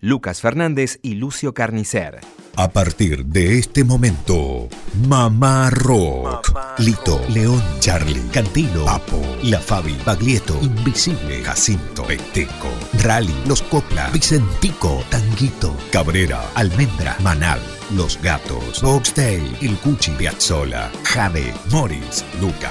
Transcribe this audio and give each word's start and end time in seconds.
Lucas 0.00 0.40
Fernández 0.40 0.98
y 1.02 1.14
Lucio 1.14 1.54
Carnicer. 1.54 2.20
A 2.56 2.70
partir 2.70 3.26
de 3.26 3.58
este 3.58 3.84
momento, 3.84 4.68
Mamá 5.08 5.70
Rock. 5.70 6.52
Lito, 6.78 7.20
León, 7.28 7.62
Charlie, 7.78 8.20
Cantino, 8.32 8.84
Papo, 8.84 9.20
La 9.44 9.60
Fabi, 9.60 9.96
Baglietto, 10.04 10.58
Invisible, 10.60 11.42
Jacinto, 11.42 12.04
Peteco, 12.04 12.68
Rally, 13.02 13.34
Los 13.46 13.62
Copla, 13.62 14.10
Vicentico, 14.10 15.02
Tanguito, 15.10 15.76
Cabrera, 15.92 16.42
Almendra, 16.54 17.16
Manal, 17.20 17.60
Los 17.94 18.20
Gatos, 18.20 18.82
Boxtail, 18.82 19.56
El 19.60 19.76
Cuchi, 19.78 20.10
Piazzola, 20.12 20.90
Jade, 21.04 21.54
Morris, 21.70 22.24
Luca, 22.40 22.70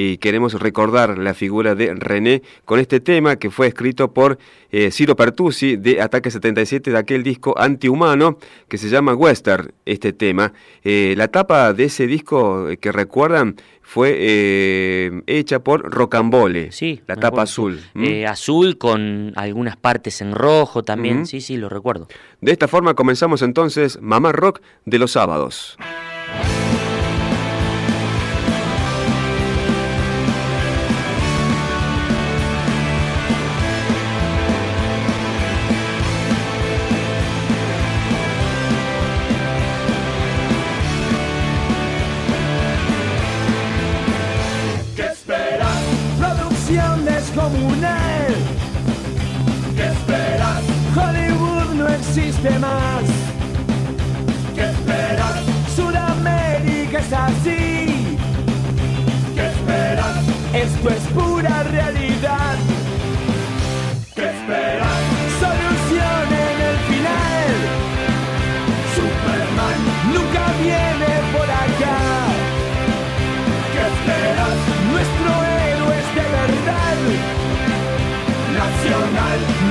y 0.00 0.18
queremos 0.18 0.54
recordar 0.54 1.18
la 1.18 1.34
figura 1.34 1.74
de 1.74 1.92
René 1.92 2.42
con 2.64 2.78
este 2.78 3.00
tema 3.00 3.34
que 3.34 3.50
fue 3.50 3.66
escrito 3.66 4.12
por 4.14 4.38
eh, 4.70 4.92
Ciro 4.92 5.16
Pertusi 5.16 5.76
de 5.76 6.00
Ataque 6.00 6.30
77 6.30 6.92
de 6.92 6.98
aquel 6.98 7.24
disco 7.24 7.58
antihumano 7.58 8.38
que 8.68 8.78
se 8.78 8.88
llama 8.90 9.14
Western, 9.14 9.72
este 9.86 10.12
tema. 10.12 10.52
Eh, 10.84 11.14
la 11.16 11.26
tapa 11.26 11.72
de 11.72 11.84
ese 11.84 12.06
disco 12.06 12.68
que 12.80 12.92
recuerdan 12.92 13.56
fue 13.82 14.14
eh, 14.16 15.22
hecha 15.26 15.58
por 15.64 15.90
Rocambole, 15.92 16.70
Sí, 16.70 17.00
la 17.08 17.16
tapa 17.16 17.26
acuerdo. 17.28 17.42
azul. 17.42 17.80
Eh, 17.96 18.24
azul 18.24 18.78
con 18.78 19.32
algunas 19.34 19.76
partes 19.76 20.20
en 20.20 20.32
rojo 20.32 20.84
también. 20.84 21.16
Ujú. 21.18 21.26
Sí, 21.26 21.40
sí, 21.40 21.56
lo 21.56 21.68
recuerdo. 21.68 22.06
De 22.40 22.52
esta 22.52 22.68
forma 22.68 22.94
comenzamos 22.94 23.42
entonces 23.42 23.98
Mamá 24.00 24.30
Rock 24.30 24.60
de 24.84 24.98
los 25.00 25.10
sábados. 25.10 25.76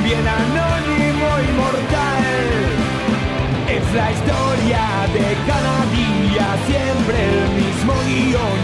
Bien 0.07 0.25
anónimo 0.25 1.27
y 1.48 1.50
mortal. 1.62 2.24
Es 3.75 3.86
la 3.94 4.07
historia 4.15 4.83
de 5.18 5.27
cada 5.50 5.77
día, 6.00 6.48
siempre 6.69 7.18
el 7.31 7.42
mismo 7.62 7.94
guion. 8.07 8.57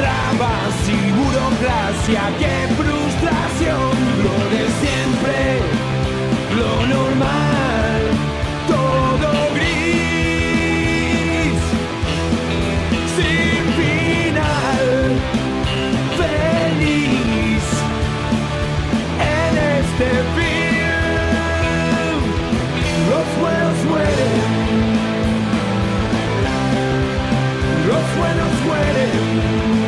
Trabas 0.00 0.76
y 0.98 1.00
burocracia, 1.18 2.22
qué 2.40 2.56
frustración. 2.78 3.92
Lo 4.24 4.36
de 4.52 4.62
siempre, 4.82 5.38
lo 6.60 6.72
normal, 6.94 7.49
Los 28.20 28.28
buenos 28.28 28.60
mueren. 28.66 29.79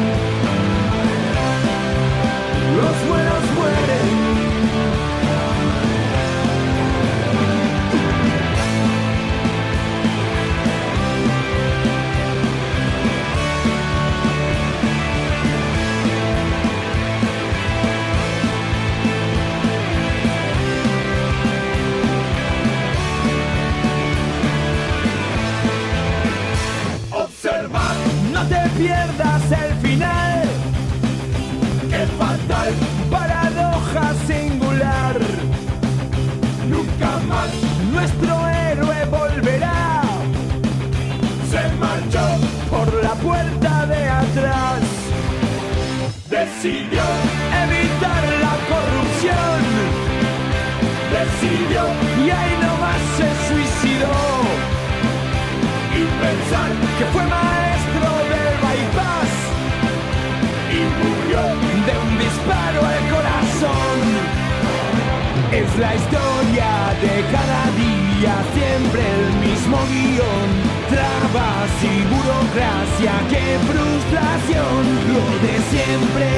Es 65.72 65.78
la 65.78 65.94
historia 65.94 66.70
de 67.00 67.14
cada 67.32 67.62
día, 67.80 68.34
siempre 68.52 69.00
el 69.00 69.32
mismo 69.40 69.78
guion. 69.88 70.48
Trabas 70.90 71.72
y 71.82 72.04
burocracia, 72.12 73.12
qué 73.30 73.46
frustración. 73.70 74.82
Lo 75.08 75.24
de 75.40 75.54
siempre, 75.70 76.28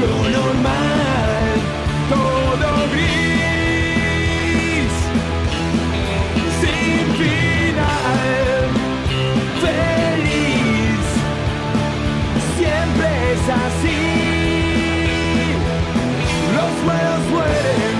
lo 0.00 0.14
normal, 0.30 1.44
todo 2.08 2.68
gris 2.92 3.24
sin 6.60 7.04
final, 7.20 8.28
feliz, 9.60 11.04
siempre 12.56 13.08
es 13.32 13.44
así. 13.66 14.02
Los 16.54 16.72
buenos 16.84 17.22
mueren, 17.30 17.96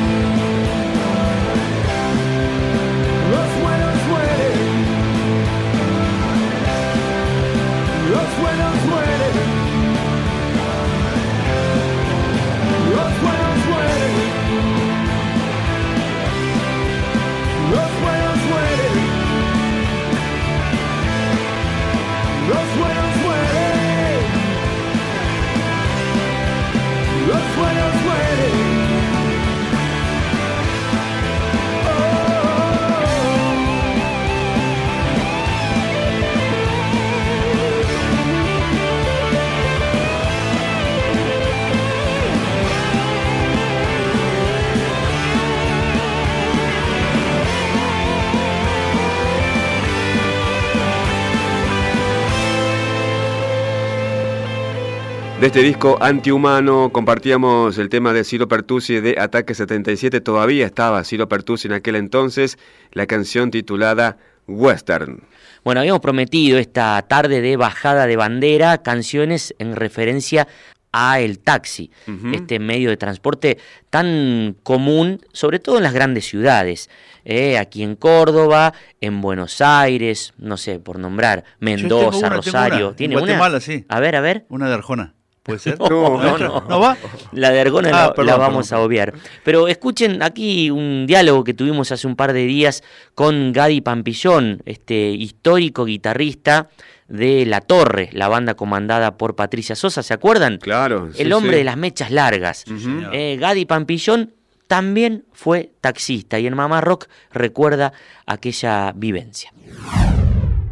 De 55.45 55.49
este 55.49 55.61
disco 55.61 55.99
antihumano 56.01 56.89
compartíamos 56.91 57.77
el 57.77 57.91
tema 57.91 58.15
de 58.15 58.25
Ciro 58.25 58.49
Pertusi 58.49 59.01
de 59.01 59.17
Ataque 59.21 59.53
77, 59.53 60.23
todavía 60.23 60.65
estaba 60.65 61.05
Ciro 61.05 61.29
Pertusi 61.29 61.69
en 61.69 61.75
aquel 61.75 61.97
entonces, 61.97 62.57
la 62.93 63.07
canción 63.07 63.51
titulada 63.51 64.17
Western. 64.49 65.21
Bueno, 65.63 65.81
habíamos 65.81 66.01
prometido 66.01 66.59
esta 66.59 67.03
tarde 67.03 67.43
de 67.43 67.59
bajada 67.59 68.07
de 68.07 68.17
bandera 68.17 68.79
canciones 68.79 69.55
en 69.59 69.77
referencia 69.77 70.49
a 70.93 71.21
el 71.21 71.39
taxi, 71.41 71.91
este 72.33 72.59
medio 72.59 72.89
de 72.89 72.97
transporte 72.97 73.59
tan 73.91 74.57
común, 74.63 75.21
sobre 75.35 75.59
todo 75.59 75.77
en 75.77 75.83
las 75.83 75.93
grandes 75.93 76.25
ciudades. 76.25 76.89
eh, 77.27 77.59
aquí 77.59 77.83
en 77.83 77.97
Córdoba, 77.97 78.73
en 79.03 79.21
Buenos 79.21 79.61
Aires, 79.61 80.33
no 80.39 80.57
sé, 80.57 80.79
por 80.79 80.99
nombrar, 80.99 81.41
Yo 81.41 81.45
tengo 81.45 81.59
Mendoza, 81.61 82.17
una, 82.17 82.29
Rosario. 82.31 82.79
una. 82.79 82.89
En 82.89 82.97
¿Tiene 82.97 83.17
una? 83.17 83.25
Guatemala, 83.27 83.61
sí. 83.61 83.85
A 83.91 84.01
ver, 84.01 84.17
a 84.17 84.23
ver. 84.23 84.47
Una 84.49 84.69
de 84.69 84.75
Arjona. 84.75 85.13
¿Puede 85.45 85.59
ser? 85.59 85.79
No, 85.79 85.89
no, 85.89 86.39
no. 86.39 86.65
¿No 86.69 86.81
va? 86.81 86.97
La 87.33 87.51
de 87.51 87.61
Argona 87.61 87.91
Ah, 87.91 88.07
la, 88.07 88.15
perdón, 88.15 88.27
la 88.27 88.37
vamos 88.37 88.69
perdón. 88.71 88.83
a 88.83 88.87
obviar. 88.87 89.15
Pero 89.45 89.69
escuchen 89.69 90.23
aquí 90.23 90.71
un 90.71 91.07
diálogo 91.07 91.45
que 91.45 91.53
tuvimos 91.55 91.93
hace 91.93 92.07
un 92.07 92.17
par 92.17 92.33
de 92.33 92.47
días 92.47 92.83
con 93.15 93.53
Gadi 93.53 93.83
Pampillón, 93.83 94.63
este 94.65 95.11
histórico 95.11 95.85
guitarrista 95.85 96.71
de 97.09 97.45
La 97.45 97.61
Torre, 97.61 98.09
la 98.13 98.29
banda 98.29 98.55
comandada 98.55 99.19
por 99.19 99.37
Patricia 99.37 99.77
Sosa, 99.77 100.03
¿se 100.03 100.15
acuerdan? 100.15 100.57
Claro. 100.57 101.11
sí, 101.13 101.21
El 101.21 101.33
hombre 101.35 101.53
sí. 101.53 101.59
de 101.59 101.65
las 101.65 101.77
mechas 101.77 102.11
largas. 102.11 102.65
Eh, 103.13 103.37
Gadi 103.39 103.67
Pampillón 103.67 104.33
también 104.67 105.27
fue 105.35 105.73
taxista 105.83 106.39
y 106.39 106.47
en 106.47 106.55
Mamá 106.57 106.81
Rock 106.81 107.09
recuerda 107.31 107.93
aquella 108.25 108.93
vivencia. 108.97 109.53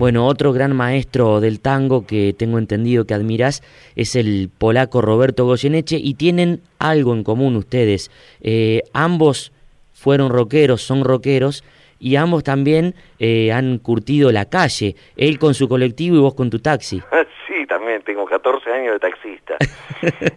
Bueno, 0.02 0.26
otro 0.26 0.52
gran 0.52 0.74
maestro 0.74 1.38
del 1.40 1.60
tango 1.60 2.04
que 2.08 2.34
tengo 2.36 2.58
entendido 2.58 3.04
que 3.04 3.14
admirás 3.14 3.62
es 3.94 4.16
el 4.16 4.50
polaco 4.58 5.00
Roberto 5.00 5.44
Goyeneche 5.44 5.96
y 5.96 6.14
tienen 6.14 6.60
algo 6.80 7.14
en 7.14 7.22
común 7.22 7.54
ustedes. 7.54 8.10
Eh, 8.40 8.82
ambos 8.92 9.52
fueron 9.92 10.30
rockeros, 10.30 10.82
son 10.82 11.04
rockeros 11.04 11.62
y 12.00 12.16
ambos 12.16 12.42
también 12.42 12.96
eh, 13.20 13.52
han 13.52 13.78
curtido 13.78 14.32
la 14.32 14.46
calle. 14.46 14.96
Él 15.16 15.38
con 15.38 15.54
su 15.54 15.68
colectivo 15.68 16.16
y 16.16 16.18
vos 16.18 16.34
con 16.34 16.50
tu 16.50 16.58
taxi. 16.58 17.00
Sí, 17.54 17.66
también 17.66 18.02
tengo 18.02 18.24
14 18.24 18.72
años 18.72 18.94
de 18.94 18.98
taxista. 18.98 19.56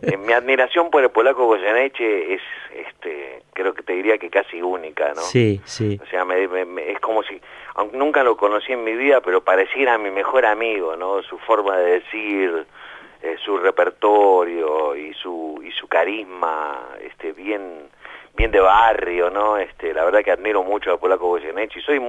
Eh, 0.04 0.18
mi 0.18 0.32
admiración 0.34 0.92
por 0.92 1.02
el 1.02 1.10
polaco 1.10 1.48
Goyeneche 1.48 2.36
es, 2.36 2.42
este, 2.88 3.42
creo 3.54 3.74
que 3.74 3.82
te 3.82 3.94
diría 3.94 4.20
que 4.20 4.30
casi 4.30 4.62
única, 4.62 5.08
¿no? 5.16 5.22
Sí, 5.24 5.60
sí. 5.64 6.00
O 6.04 6.06
sea, 6.08 6.24
me- 6.24 6.48
me- 6.48 6.66
me- 6.66 6.92
es 6.92 7.00
como 7.00 7.24
si, 7.24 7.42
aunque 7.76 7.98
nunca 7.98 8.24
lo 8.24 8.38
conocí 8.38 8.74
en 8.74 8.84
mi 8.84 8.96
vida, 8.96 9.22
pero 9.22 9.42
pareciera 9.42 9.98
mi 9.98 10.10
mejor 10.10 10.46
amigo, 10.46 10.96
¿no? 10.96 11.22
Su 11.24 11.38
forma 11.40 11.78
de 11.78 12.00
decir, 12.00 12.66
eh, 13.22 13.36
su 13.44 13.58
repertorio 13.58 14.96
y 14.96 15.14
su 15.14 15.62
y 15.64 15.72
su 15.72 15.88
carisma, 15.88 16.90
este, 17.02 17.34
bien 17.34 17.90
bien 18.36 18.52
de 18.52 18.60
barrio, 18.60 19.30
¿no? 19.30 19.58
Este, 19.58 19.94
la 19.94 20.04
verdad 20.06 20.24
que 20.24 20.32
admiro 20.32 20.64
mucho 20.64 20.92
a 20.92 20.98
Polaco 20.98 21.28
Goyeneche 21.28 21.80
y 21.80 21.84
soy 21.84 22.00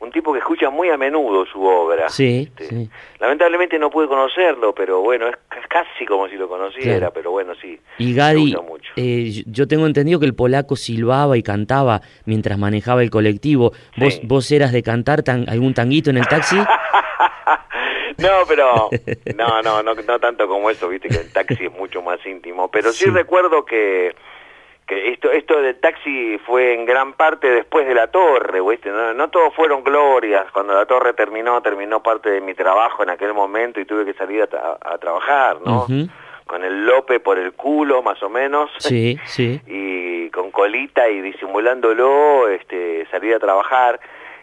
un 0.00 0.10
tipo 0.12 0.32
que 0.32 0.38
escucha 0.38 0.70
muy 0.70 0.90
a 0.90 0.96
menudo 0.96 1.44
su 1.46 1.62
obra. 1.64 2.08
Sí, 2.08 2.48
Este, 2.48 2.64
sí. 2.66 2.90
Lamentablemente 3.18 3.78
no 3.78 3.90
pude 3.90 4.06
conocerlo, 4.06 4.72
pero 4.74 5.00
bueno, 5.00 5.26
es 5.28 5.36
casi 5.68 6.06
como 6.06 6.28
si 6.28 6.36
lo 6.36 6.48
conociera, 6.48 6.98
Claro. 6.98 7.12
pero 7.12 7.30
bueno, 7.32 7.54
sí. 7.60 7.78
Y 7.98 8.14
Gadi, 8.14 8.54
eh, 8.96 9.42
yo 9.46 9.66
tengo 9.66 9.86
entendido 9.86 10.20
que 10.20 10.26
el 10.26 10.34
polaco 10.34 10.76
silbaba 10.76 11.36
y 11.36 11.42
cantaba 11.42 12.00
mientras 12.26 12.58
manejaba 12.58 13.02
el 13.02 13.10
colectivo. 13.10 13.72
¿Vos, 13.96 14.20
vos 14.22 14.50
eras 14.52 14.72
de 14.72 14.82
cantar 14.82 15.22
tan- 15.22 15.48
algún 15.48 15.74
tanguito 15.74 16.10
en 16.10 16.18
el 16.18 16.26
taxi? 16.28 16.56
No, 18.18 18.30
pero 18.48 18.90
no, 19.36 19.62
no, 19.62 19.82
no, 19.82 19.94
no 19.94 20.18
tanto 20.18 20.48
como 20.48 20.70
eso, 20.70 20.88
viste 20.88 21.08
que 21.08 21.18
el 21.18 21.32
taxi 21.32 21.66
es 21.66 21.72
mucho 21.72 22.02
más 22.02 22.18
íntimo, 22.26 22.68
pero 22.68 22.90
sí, 22.92 23.04
Sí. 23.04 23.10
recuerdo 23.10 23.64
que 23.64 24.12
que 24.88 25.10
esto 25.10 25.30
esto 25.30 25.60
del 25.60 25.78
taxi 25.78 26.38
fue 26.46 26.72
en 26.74 26.86
gran 26.86 27.12
parte 27.12 27.48
después 27.50 27.86
de 27.86 27.94
la 27.94 28.06
torre, 28.08 28.60
¿viste? 28.62 28.88
No, 28.90 29.12
no 29.12 29.28
todos 29.28 29.54
fueron 29.54 29.84
glorias, 29.84 30.50
cuando 30.52 30.72
la 30.74 30.86
torre 30.86 31.12
terminó, 31.12 31.60
terminó 31.60 32.02
parte 32.02 32.30
de 32.30 32.40
mi 32.40 32.54
trabajo 32.54 33.02
en 33.02 33.10
aquel 33.10 33.34
momento 33.34 33.78
y 33.80 33.84
tuve 33.84 34.06
que 34.06 34.14
salir 34.14 34.42
a, 34.42 34.48
tra- 34.48 34.78
a 34.80 34.98
trabajar, 34.98 35.58
¿no? 35.64 35.86
Con 36.46 36.64
el 36.64 36.86
lope 36.86 37.20
por 37.20 37.38
el 37.38 37.52
culo, 37.52 38.02
más 38.02 38.22
o 38.22 38.30
menos. 38.30 38.70
Sí, 38.78 39.18
sí. 39.26 39.60
y 39.66 40.30
con 40.30 40.50
colita 40.50 41.06
y 41.10 41.20
disimulándolo, 41.20 42.48
este, 42.48 43.06
salir 43.10 43.34
a 43.34 43.38
trabajar 43.38 44.00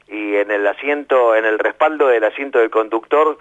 y 0.07 0.35
en 0.35 0.51
el 0.51 0.67
asiento, 0.67 1.35
en 1.35 1.45
el 1.45 1.57
respaldo 1.57 2.07
del 2.07 2.23
asiento 2.23 2.59
del 2.59 2.69
conductor, 2.69 3.39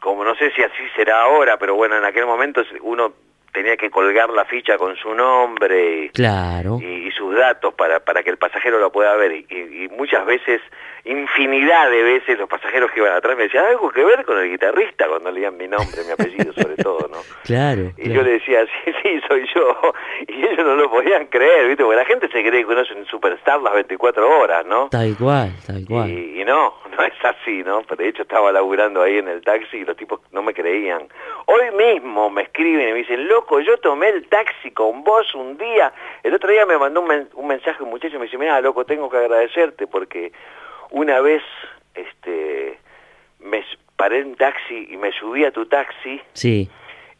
como 0.00 0.22
no 0.24 0.36
sé 0.36 0.52
si 0.52 0.62
así 0.62 0.82
será 0.94 1.22
ahora, 1.22 1.56
pero 1.58 1.74
bueno, 1.74 1.96
en 1.96 2.04
aquel 2.04 2.24
momento 2.26 2.62
uno 2.82 3.12
tenía 3.52 3.76
que 3.76 3.90
colgar 3.90 4.30
la 4.30 4.44
ficha 4.44 4.76
con 4.78 4.94
su 4.96 5.14
nombre 5.14 6.04
y, 6.04 6.08
Claro. 6.10 6.78
y- 6.80 7.08
y 7.08 7.10
sus 7.12 7.34
datos 7.34 7.74
para, 7.74 8.00
para 8.00 8.22
que 8.22 8.30
el 8.30 8.36
pasajero 8.38 8.78
lo 8.78 8.90
pueda 8.92 9.14
ver. 9.16 9.32
Y, 9.32 9.46
y- 9.50 9.88
muchas 9.96 10.24
veces, 10.26 10.60
infinidad 11.04 11.90
de 11.90 12.02
veces, 12.02 12.38
los 12.38 12.48
pasajeros 12.48 12.90
que 12.92 13.00
iban 13.00 13.12
atrás 13.12 13.36
me 13.36 13.44
decían, 13.44 13.64
algo 13.66 13.90
que 13.90 14.04
ver 14.04 14.24
con 14.24 14.38
el 14.38 14.50
guitarrista 14.50 15.08
cuando 15.08 15.30
leían 15.30 15.56
mi 15.56 15.66
nombre, 15.66 16.04
mi 16.04 16.12
apellido 16.12 16.52
sobre 16.52 16.76
todo, 16.82 17.08
¿no? 17.08 17.18
Claro. 17.44 17.92
Y 17.96 18.02
claro. 18.04 18.14
yo 18.14 18.22
le 18.22 18.30
decía, 18.32 18.64
sí, 18.84 18.92
sí, 19.02 19.20
soy 19.28 19.46
yo. 19.54 19.76
Y 20.28 20.44
ellos 20.44 20.64
no 20.64 20.74
lo 20.76 20.90
podían 20.90 21.26
creer, 21.26 21.68
¿viste? 21.68 21.82
Porque 21.82 21.96
la 21.96 22.04
gente 22.04 22.28
se 22.28 22.42
cree 22.44 22.64
que 22.64 22.70
uno 22.72 22.80
es 22.82 22.90
un 22.90 23.04
superstar 23.06 23.60
las 23.62 23.72
24 23.74 24.38
horas, 24.40 24.64
¿no? 24.66 24.88
Tal 24.90 25.16
cual, 25.16 25.50
tal 25.66 25.84
cual. 25.88 26.10
Y, 26.10 26.40
y 26.40 26.44
no, 26.44 26.74
no 26.98 27.04
es 27.04 27.12
así, 27.24 27.62
¿no? 27.62 27.82
Pero 27.82 28.02
de 28.02 28.08
hecho 28.08 28.22
estaba 28.22 28.50
laburando 28.50 29.00
ahí 29.02 29.18
en 29.18 29.28
el 29.28 29.40
taxi 29.42 29.78
y 29.78 29.84
los 29.84 29.96
tipos 29.96 30.20
no 30.32 30.42
me 30.42 30.52
creían. 30.52 31.06
Hoy 31.46 31.70
mismo 31.76 32.28
me 32.28 32.42
escriben 32.42 32.88
y 32.88 32.92
me 32.92 32.98
dicen, 32.98 33.28
loco, 33.28 33.60
yo 33.60 33.78
tomé 33.78 34.08
el 34.08 34.26
taxi 34.28 34.72
con 34.72 35.04
vos 35.04 35.32
un 35.34 35.56
día. 35.56 35.92
El 36.24 36.34
otro 36.34 36.50
día 36.50 36.66
me 36.66 36.76
mandó 36.76 37.00
un, 37.02 37.06
men- 37.08 37.28
un 37.34 37.46
mensaje 37.46 37.82
un 37.84 37.90
muchacho 37.90 38.16
y 38.16 38.18
me 38.18 38.24
dice, 38.24 38.36
mira, 38.36 38.60
loco, 38.60 38.84
tengo 38.84 39.08
que 39.08 39.16
agradecerte 39.16 39.86
porque 39.86 40.32
una 40.90 41.20
vez 41.20 41.42
este 41.94 42.78
me 43.40 43.64
paré 43.96 44.18
en 44.20 44.34
taxi 44.34 44.88
y 44.90 44.96
me 44.96 45.12
subí 45.12 45.44
a 45.44 45.52
tu 45.52 45.66
taxi 45.66 46.20
Sí. 46.32 46.68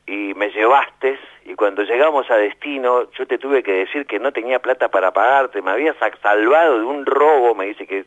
y 0.07 0.35
me 0.35 0.51
llevaste 0.51 1.19
y 1.45 1.55
cuando 1.55 1.83
llegamos 1.85 2.29
a 2.31 2.37
destino 2.37 3.11
yo 3.13 3.27
te 3.27 3.39
tuve 3.39 3.63
que 3.63 3.73
decir 3.73 4.07
que 4.07 4.19
no 4.19 4.33
tenía 4.33 4.59
plata 4.61 4.89
para 4.89 5.13
pagarte, 5.13 5.63
me 5.63 5.71
habías 5.71 5.97
sa- 5.99 6.11
salvado 6.21 6.79
de 6.81 6.85
un 6.85 7.07
robo, 7.07 7.55
me 7.55 7.67
dice 7.67 7.87
que 7.87 8.05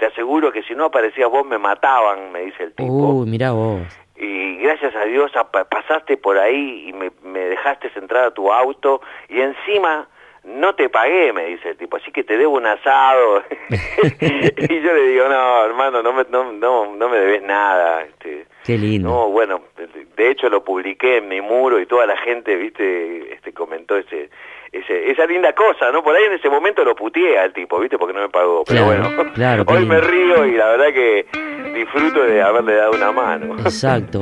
te 0.00 0.06
aseguro 0.06 0.50
que 0.50 0.62
si 0.64 0.74
no 0.74 0.86
aparecías 0.86 1.30
vos 1.30 1.46
me 1.46 1.58
mataban, 1.58 2.32
me 2.32 2.40
dice 2.40 2.64
el 2.64 2.72
tipo. 2.74 2.90
Uy, 2.92 3.30
mirá 3.30 3.52
vos. 3.52 3.82
Y 4.16 4.56
gracias 4.56 4.94
a 4.96 5.04
Dios 5.04 5.30
pasaste 5.70 6.16
por 6.16 6.36
ahí 6.38 6.88
y 6.88 6.92
me, 6.92 7.12
me 7.22 7.38
dejaste 7.40 7.90
entrar 7.94 8.24
a 8.24 8.30
tu 8.32 8.52
auto 8.52 9.00
y 9.28 9.40
encima 9.40 10.08
no 10.42 10.74
te 10.74 10.88
pagué, 10.88 11.32
me 11.34 11.44
dice 11.44 11.70
el 11.70 11.76
tipo, 11.76 11.98
así 11.98 12.10
que 12.12 12.24
te 12.24 12.36
debo 12.38 12.56
un 12.56 12.66
asado. 12.66 13.42
y 13.70 14.80
yo 14.80 14.92
le 14.94 15.02
digo, 15.08 15.28
no, 15.28 15.64
hermano, 15.64 16.02
no 16.02 16.12
me, 16.14 16.24
no, 16.30 16.52
no, 16.52 16.94
no 16.96 17.08
me 17.08 17.18
debes 17.18 17.42
nada. 17.42 18.02
Este, 18.02 18.46
Qué 18.64 18.76
lindo. 18.78 19.08
no, 19.10 19.28
bueno, 19.30 19.60
de- 19.76 20.06
de 20.16 20.30
hecho 20.30 20.48
lo 20.48 20.64
publiqué 20.64 21.18
en 21.18 21.28
mi 21.28 21.40
muro 21.40 21.78
y 21.80 21.86
toda 21.86 22.06
la 22.06 22.16
gente, 22.16 22.56
viste, 22.56 23.32
este 23.34 23.52
comentó 23.52 23.96
ese, 23.96 24.30
ese, 24.72 25.10
esa 25.10 25.26
linda 25.26 25.52
cosa, 25.52 25.90
¿no? 25.92 26.02
Por 26.02 26.14
ahí 26.14 26.24
en 26.24 26.34
ese 26.34 26.48
momento 26.48 26.84
lo 26.84 26.94
puteé 26.94 27.38
al 27.38 27.52
tipo, 27.52 27.78
viste, 27.80 27.98
porque 27.98 28.14
no 28.14 28.20
me 28.20 28.28
pagó. 28.28 28.64
Pero 28.64 28.84
Claro, 28.86 29.08
bueno, 29.16 29.32
claro, 29.34 29.64
hoy 29.66 29.84
me 29.86 30.00
río 30.00 30.46
y 30.46 30.52
la 30.52 30.68
verdad 30.68 30.92
que 30.92 31.26
disfruto 31.74 32.22
de 32.24 32.42
haberle 32.42 32.74
dado 32.74 32.92
una 32.92 33.12
mano. 33.12 33.56
Exacto. 33.60 34.20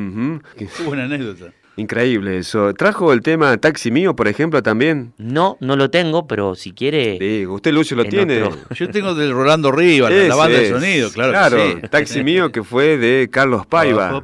Que- 0.57 0.69
Qué 0.69 0.83
buena 0.85 1.05
anécdota. 1.05 1.53
Increíble 1.77 2.39
eso. 2.39 2.73
¿Trajo 2.75 3.13
el 3.13 3.21
tema 3.21 3.57
Taxi 3.57 3.91
Mío, 3.91 4.15
por 4.15 4.29
ejemplo, 4.29 4.63
también? 4.63 5.13
No, 5.19 5.57
no 5.61 5.75
lo 5.75 5.91
tengo, 5.91 6.27
pero 6.29 6.55
si 6.55 6.73
quiere... 6.73 7.19
Sí, 7.19 7.47
usted, 7.47 7.73
Lucio, 7.73 7.97
lo 7.97 8.05
en 8.05 8.11
tiene. 8.11 8.43
otro- 8.45 8.61
Yo 8.77 8.89
tengo 8.91 9.15
del 9.15 9.33
Rolando 9.33 9.73
Rivas, 9.73 10.13
la- 10.13 10.37
banda 10.37 10.59
de 10.59 10.71
sonido, 10.71 11.11
claro. 11.11 11.33
Claro, 11.33 11.57
que 11.57 11.81
sí. 11.83 11.89
Taxi 11.91 12.23
Mío, 12.25 12.53
que 12.53 12.63
fue 12.63 12.97
de 12.97 13.29
Carlos 13.31 13.67
Paiva. 13.67 14.23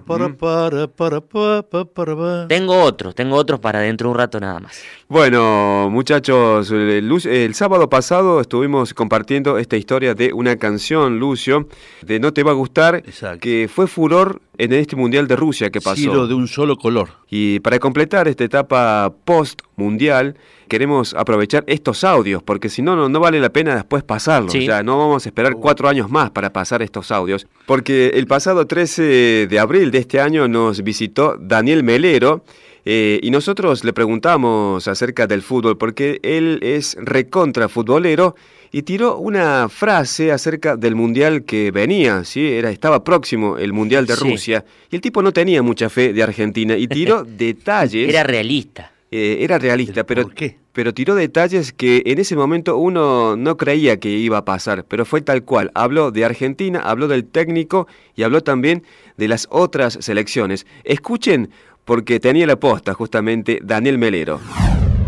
Tengo 2.49 2.83
otros, 2.83 3.15
tengo 3.15 3.37
otros 3.37 3.61
para 3.61 3.81
dentro 3.81 4.09
de 4.09 4.13
un 4.13 4.19
rato 4.19 4.39
nada 4.41 4.61
más. 4.61 4.83
Bueno, 5.09 5.89
muchachos, 5.91 6.71
el, 6.71 7.11
el 7.25 7.55
sábado 7.55 7.89
pasado 7.91 8.41
estuvimos 8.41 8.95
compartiendo 8.95 9.59
esta 9.59 9.77
historia 9.77 10.15
de 10.15 10.33
una 10.33 10.57
canción, 10.57 11.19
Lucio, 11.19 11.69
de 12.03 12.21
No 12.21 12.33
te 12.33 12.43
va 12.43 12.53
a 12.53 12.55
gustar, 12.55 12.97
Exacto. 12.97 13.41
que 13.41 13.69
fue 13.73 13.87
furor 13.89 14.41
en 14.59 14.73
este 14.75 14.95
Mundial 14.95 15.27
de 15.27 15.37
Rusia 15.37 15.71
que 15.71 15.81
pasó. 15.81 15.97
Ciro 15.97 16.27
de 16.27 16.35
un 16.35 16.47
solo 16.47 16.77
color. 16.77 17.09
Y 17.29 17.40
para 17.63 17.79
completar 17.79 18.29
esta 18.29 18.45
etapa 18.45 19.13
post-mundial, 19.25 20.37
queremos 20.69 21.15
aprovechar 21.15 21.65
estos 21.67 22.05
audios, 22.05 22.43
porque 22.43 22.69
si 22.69 22.83
no, 22.83 22.97
no, 22.97 23.09
no 23.09 23.21
vale 23.21 23.41
la 23.41 23.51
pena 23.51 23.75
después 23.75 24.03
pasarlos. 24.03 24.53
Sí. 24.53 24.67
Ya 24.67 24.83
no 24.83 24.99
vamos 24.99 25.27
a 25.27 25.29
esperar 25.29 25.55
cuatro 25.55 25.89
años 25.89 26.11
más 26.11 26.31
para 26.31 26.53
pasar 26.53 26.81
estos 26.83 27.11
audios, 27.11 27.47
porque 27.67 28.13
el 28.15 28.27
pasado 28.27 28.67
13 28.67 29.47
de 29.49 29.59
abril 29.59 29.91
de 29.91 29.99
este 29.99 30.21
año 30.21 30.49
nos 30.49 30.83
visitó 30.83 31.37
Daniel 31.39 31.83
Melero. 31.83 32.45
eh, 32.87 33.21
y 33.23 33.31
nosotros 33.31 33.85
le 33.85 33.93
preguntamos 33.93 34.89
acerca 34.89 35.27
del 35.27 35.43
fútbol, 35.43 35.77
porque 35.77 36.19
él 36.23 36.59
es 36.63 36.97
recontra 36.99 37.69
futbolero 37.69 38.35
y 38.73 38.83
tiró 38.83 39.19
una 39.19 39.69
frase 39.69 40.31
acerca 40.33 40.77
del 40.77 40.95
mundial 40.95 41.45
que 41.45 41.71
venía, 41.71 42.25
¿sí? 42.25 42.47
Era, 42.47 42.71
estaba 42.71 43.03
próximo 43.05 43.59
el 43.59 43.73
mundial 43.73 44.07
de 44.07 44.15
Sí. 44.17 44.31
Rusia, 44.31 44.65
y 44.91 44.97
el 44.97 45.01
tipo 45.03 45.23
no 45.23 45.33
tenía 45.33 45.63
mucha 45.63 45.89
fe 45.91 46.13
de 46.13 46.23
Argentina, 46.23 46.77
y 46.77 46.87
tiró 46.89 47.25
detalles. 47.29 48.09
Era 48.09 48.23
realista. 48.23 48.93
eh, 49.11 49.39
era 49.41 49.59
realista, 49.59 50.01
¿El 50.01 50.07
pero, 50.07 50.23
por 50.23 50.35
qué? 50.35 50.57
pero 50.73 50.95
tiró 50.95 51.17
detalles 51.17 51.73
que 51.73 52.03
en 52.07 52.19
ese 52.21 52.37
momento 52.37 52.77
uno 52.79 53.35
no 53.37 53.57
creía 53.57 53.99
que 53.99 54.09
iba 54.09 54.39
a 54.39 54.45
pasar, 54.45 54.85
pero 54.85 55.05
fue 55.05 55.21
tal 55.21 55.43
cual. 55.43 55.73
Habló 55.75 56.13
de 56.13 56.25
Argentina, 56.25 56.79
habló 56.79 57.09
del 57.09 57.25
técnico 57.25 57.89
y 58.15 58.23
habló 58.23 58.43
también 58.43 58.85
de 59.17 59.27
las 59.27 59.49
otras 59.51 59.99
selecciones. 60.01 60.65
Escuchen, 60.85 61.51
porque 61.85 62.21
tenía 62.21 62.47
la 62.47 62.55
posta 62.55 62.95
justamente 62.95 63.59
Daniel 63.65 63.99
Melero. 63.99 64.39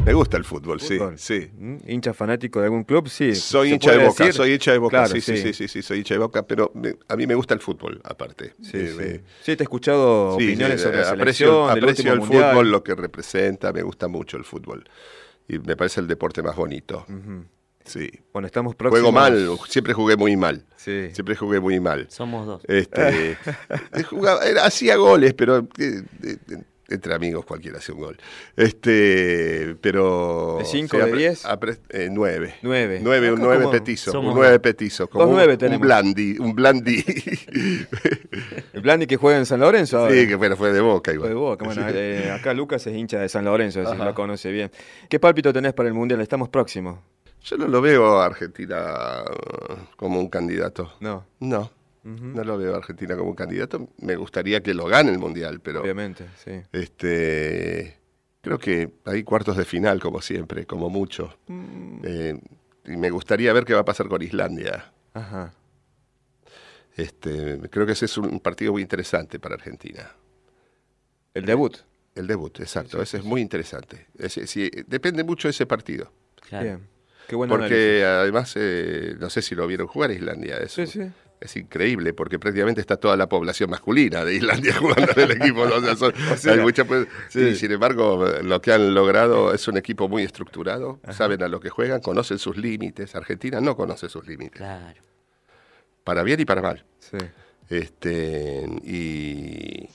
Me 0.05 0.15
gusta 0.15 0.37
el 0.37 0.45
fútbol, 0.45 0.81
sí, 0.81 0.99
Fútbol. 0.99 1.17
sí. 1.17 1.49
¿Mm? 1.57 1.77
¿Hincha 1.87 2.13
fanático 2.13 2.59
de 2.59 2.65
algún 2.67 2.83
club? 2.83 3.09
Sí. 3.09 3.37
Soy 3.37 3.69
¿se 3.69 3.75
hincha 3.77 3.93
de 3.93 3.99
Boca, 4.05 4.25
decir? 4.25 4.33
soy 4.35 4.53
hincha 4.55 4.73
de 4.73 4.79
Boca, 4.79 4.97
Claro, 4.99 5.13
sí, 5.15 5.21
sí, 5.21 5.37
sí, 5.37 5.53
sí, 5.53 5.69
sí, 5.69 5.81
soy 5.81 5.99
hincha 5.99 6.15
de 6.15 6.19
Boca, 6.19 6.43
pero 6.45 6.73
me- 6.75 6.97
a 7.09 7.15
mí 7.15 7.25
me 7.27 7.37
gusta 7.37 7.55
el 7.55 7.61
fútbol, 7.61 8.01
aparte. 8.03 8.55
Sí, 8.63 8.71
Eh, 8.79 8.89
sí. 8.89 8.97
me- 8.97 9.21
Sí, 9.43 9.57
te 9.57 9.63
he 9.63 9.65
escuchado 9.65 10.37
sí, 10.39 10.45
opiniones 10.47 10.81
sí, 10.81 10.85
sobre 10.87 10.99
la 10.99 11.05
selección, 11.11 11.71
aprecio, 11.71 12.13
el 12.15 12.19
mundial. 12.19 12.51
fútbol, 12.51 12.71
lo 12.73 12.83
que 12.83 12.97
representa, 12.97 13.73
me 13.73 13.83
gusta 13.83 14.09
mucho 14.09 14.37
el 14.37 14.45
fútbol. 14.45 14.83
Y 15.49 15.61
me 15.61 15.77
parece 15.77 16.01
el 16.01 16.09
deporte 16.09 16.43
más 16.43 16.57
bonito. 16.57 17.07
Sí. 17.85 18.11
Bueno, 18.33 18.47
estamos 18.47 18.75
próximos. 18.75 19.01
Juego 19.01 19.13
mal, 19.13 19.59
siempre 19.69 19.93
jugué 19.93 20.17
muy 20.17 20.37
mal. 20.37 20.65
Sí. 20.77 21.11
Siempre 21.13 21.37
jugué 21.37 21.61
muy 21.61 21.79
mal. 21.79 22.07
Somos 22.11 22.45
dos. 22.47 22.63
Este, 22.67 23.37
jugaba- 24.11 24.45
era- 24.45 24.65
hacía 24.65 24.97
goles, 24.97 25.33
pero 25.35 25.59
eh, 25.79 26.03
eh, 26.25 26.37
entre 26.93 27.15
amigos 27.15 27.45
cualquiera 27.45 27.79
hace 27.79 27.93
un 27.93 28.01
gol. 28.01 28.17
Este, 28.57 29.77
pero 29.81 30.57
¿De 30.59 30.65
cinco, 30.65 30.97
sí, 30.97 31.03
de 31.05 31.11
apre- 31.13 31.17
diez? 31.17 31.45
apre- 31.45 31.79
eh, 31.91 32.09
nueve. 32.11 32.55
Nueve. 32.63 33.01
Nueve, 33.03 33.29
un 33.33 33.35
Acá 33.39 33.43
nueve 33.45 33.65
como- 33.65 33.73
petizo, 33.73 34.13
somos 34.13 34.31
un 34.33 34.39
nueve 34.39 34.53
dos. 34.55 34.63
petizo, 34.63 35.09
como 35.09 35.25
Dos 35.25 35.31
un- 35.31 35.37
nueve 35.37 35.53
un, 35.55 35.59
tenemos. 35.59 35.81
blandi, 35.87 36.37
un 36.39 36.55
blandi. 36.55 37.05
El 38.73 38.81
Blandi 38.81 39.07
que 39.07 39.17
juega 39.17 39.39
en 39.39 39.47
San 39.47 39.61
Lorenzo 39.61 39.99
ahora. 39.99 40.15
sí, 40.15 40.27
que 40.27 40.35
bueno, 40.35 40.57
fue 40.57 40.73
de 40.73 40.81
boca 40.81 41.11
Fue 41.11 41.15
igual. 41.17 41.29
de 41.29 41.35
Boca. 41.35 41.65
Bueno, 41.65 41.83
eh, 41.89 42.31
acá 42.31 42.53
Lucas 42.55 42.87
es 42.87 42.97
hincha 42.97 43.19
de 43.21 43.29
San 43.29 43.45
Lorenzo, 43.45 43.81
así 43.83 43.97
lo 43.97 44.15
conoce 44.15 44.51
bien. 44.51 44.71
¿Qué 45.09 45.21
pálpito 45.21 45.53
tenés 45.53 45.73
para 45.73 45.89
el 45.89 45.95
Mundial? 45.95 46.21
Estamos 46.21 46.49
próximos. 46.49 46.99
Yo 47.45 47.57
no 47.57 47.67
lo 47.67 47.81
veo 47.81 48.21
a 48.21 48.27
Argentina 48.27 49.23
uh, 49.25 49.75
como 49.97 50.21
un 50.21 50.29
candidato. 50.29 50.93
No, 51.01 51.27
No, 51.41 51.71
No 52.05 52.43
lo 52.43 52.59
veo 52.59 52.75
a 52.75 52.79
Argentina 52.79 53.17
como 53.17 53.31
un 53.31 53.37
candidato. 53.37 53.89
Me 53.99 54.17
gustaría 54.17 54.61
que 54.63 54.75
lo 54.75 54.87
gane 54.87 55.13
el 55.13 55.19
Mundial, 55.19 55.61
pero 55.61 55.83
obviamente, 55.83 56.27
sí. 56.37 56.51
este 56.73 57.99
creo 58.41 58.59
que 58.59 58.93
hay 59.05 59.23
cuartos 59.23 59.57
de 59.57 59.65
final, 59.65 60.01
como 60.01 60.21
siempre, 60.21 60.67
como 60.67 60.91
mucho. 60.91 61.39
Mm. 61.47 62.01
Eh, 62.05 62.41
y 62.87 62.97
me 62.97 63.11
gustaría 63.11 63.53
ver 63.53 63.65
qué 63.65 63.75
va 63.75 63.81
a 63.81 63.85
pasar 63.85 64.09
con 64.09 64.21
Islandia. 64.21 64.93
Ajá. 65.15 65.55
Este, 66.97 67.59
creo 67.71 67.87
que 67.87 67.93
ese 67.93 68.05
es 68.07 68.19
un 68.19 68.41
partido 68.41 68.73
muy 68.73 68.83
interesante 68.83 69.39
para 69.39 69.55
Argentina. 69.55 70.11
El 71.35 71.45
debut. 71.47 71.77
El 72.15 72.27
debut, 72.27 72.61
exacto. 72.61 73.01
ese 73.01 73.19
es 73.19 73.25
muy 73.25 73.41
interesante. 73.41 74.09
Ese- 74.19 74.47
sí, 74.47 74.71
depende 74.87 75.25
mucho 75.25 75.49
de 75.49 75.53
ese 75.53 75.65
partido. 75.65 76.13
Claro. 76.49 76.65
Bien. 76.65 76.89
Qué 77.29 77.37
buen 77.37 77.49
Porque 77.49 78.05
además, 78.05 78.53
eh, 78.57 79.15
no 79.19 79.31
sé 79.31 79.41
si 79.41 79.55
lo 79.55 79.67
vieron 79.67 79.87
jugar 79.87 80.11
a 80.11 80.13
Islandia. 80.13 80.59
Es, 80.59 80.73
Sí, 80.73 80.87
sí. 80.87 81.01
Es 81.43 81.57
increíble, 81.57 82.13
porque 82.13 82.39
prácticamente 82.39 82.81
está 82.81 82.97
toda 82.97 83.17
la 83.17 83.29
población 83.29 83.71
masculina 83.71 84.25
de 84.25 84.35
Islandia 84.35 84.75
jugando 84.79 85.13
en 85.13 85.21
el 85.21 85.31
equipo. 85.33 85.67
¿no? 85.67 85.77
O 85.77 85.81
sea, 85.81 85.97
son- 85.97 86.15
sea, 86.37 86.53
hay 86.55 86.61
mucha, 86.61 86.85
pues, 86.85 87.07
sí. 87.29 87.41
y 87.41 87.55
sin 87.57 87.73
embargo, 87.73 88.25
lo 88.43 88.61
que 88.61 88.73
han 88.73 88.95
logrado 88.95 89.53
es 89.53 89.67
un 89.69 89.77
equipo 89.77 90.09
muy 90.09 90.23
estructurado, 90.23 91.01
saben 91.11 91.43
a 91.43 91.49
lo 91.49 91.61
que 91.61 91.69
juegan, 91.71 92.01
conocen 92.01 92.39
sus 92.39 92.57
límites. 92.57 93.15
Argentina 93.15 93.61
no 93.61 93.77
conoce 93.77 94.09
sus 94.09 94.27
límites, 94.27 94.59
Claro. 94.59 95.01
para 96.05 96.23
bien 96.23 96.41
y 96.41 96.45
para 96.45 96.63
mal. 96.63 96.85
Sí. 96.99 97.19
Este, 97.69 98.67
y 98.85 99.89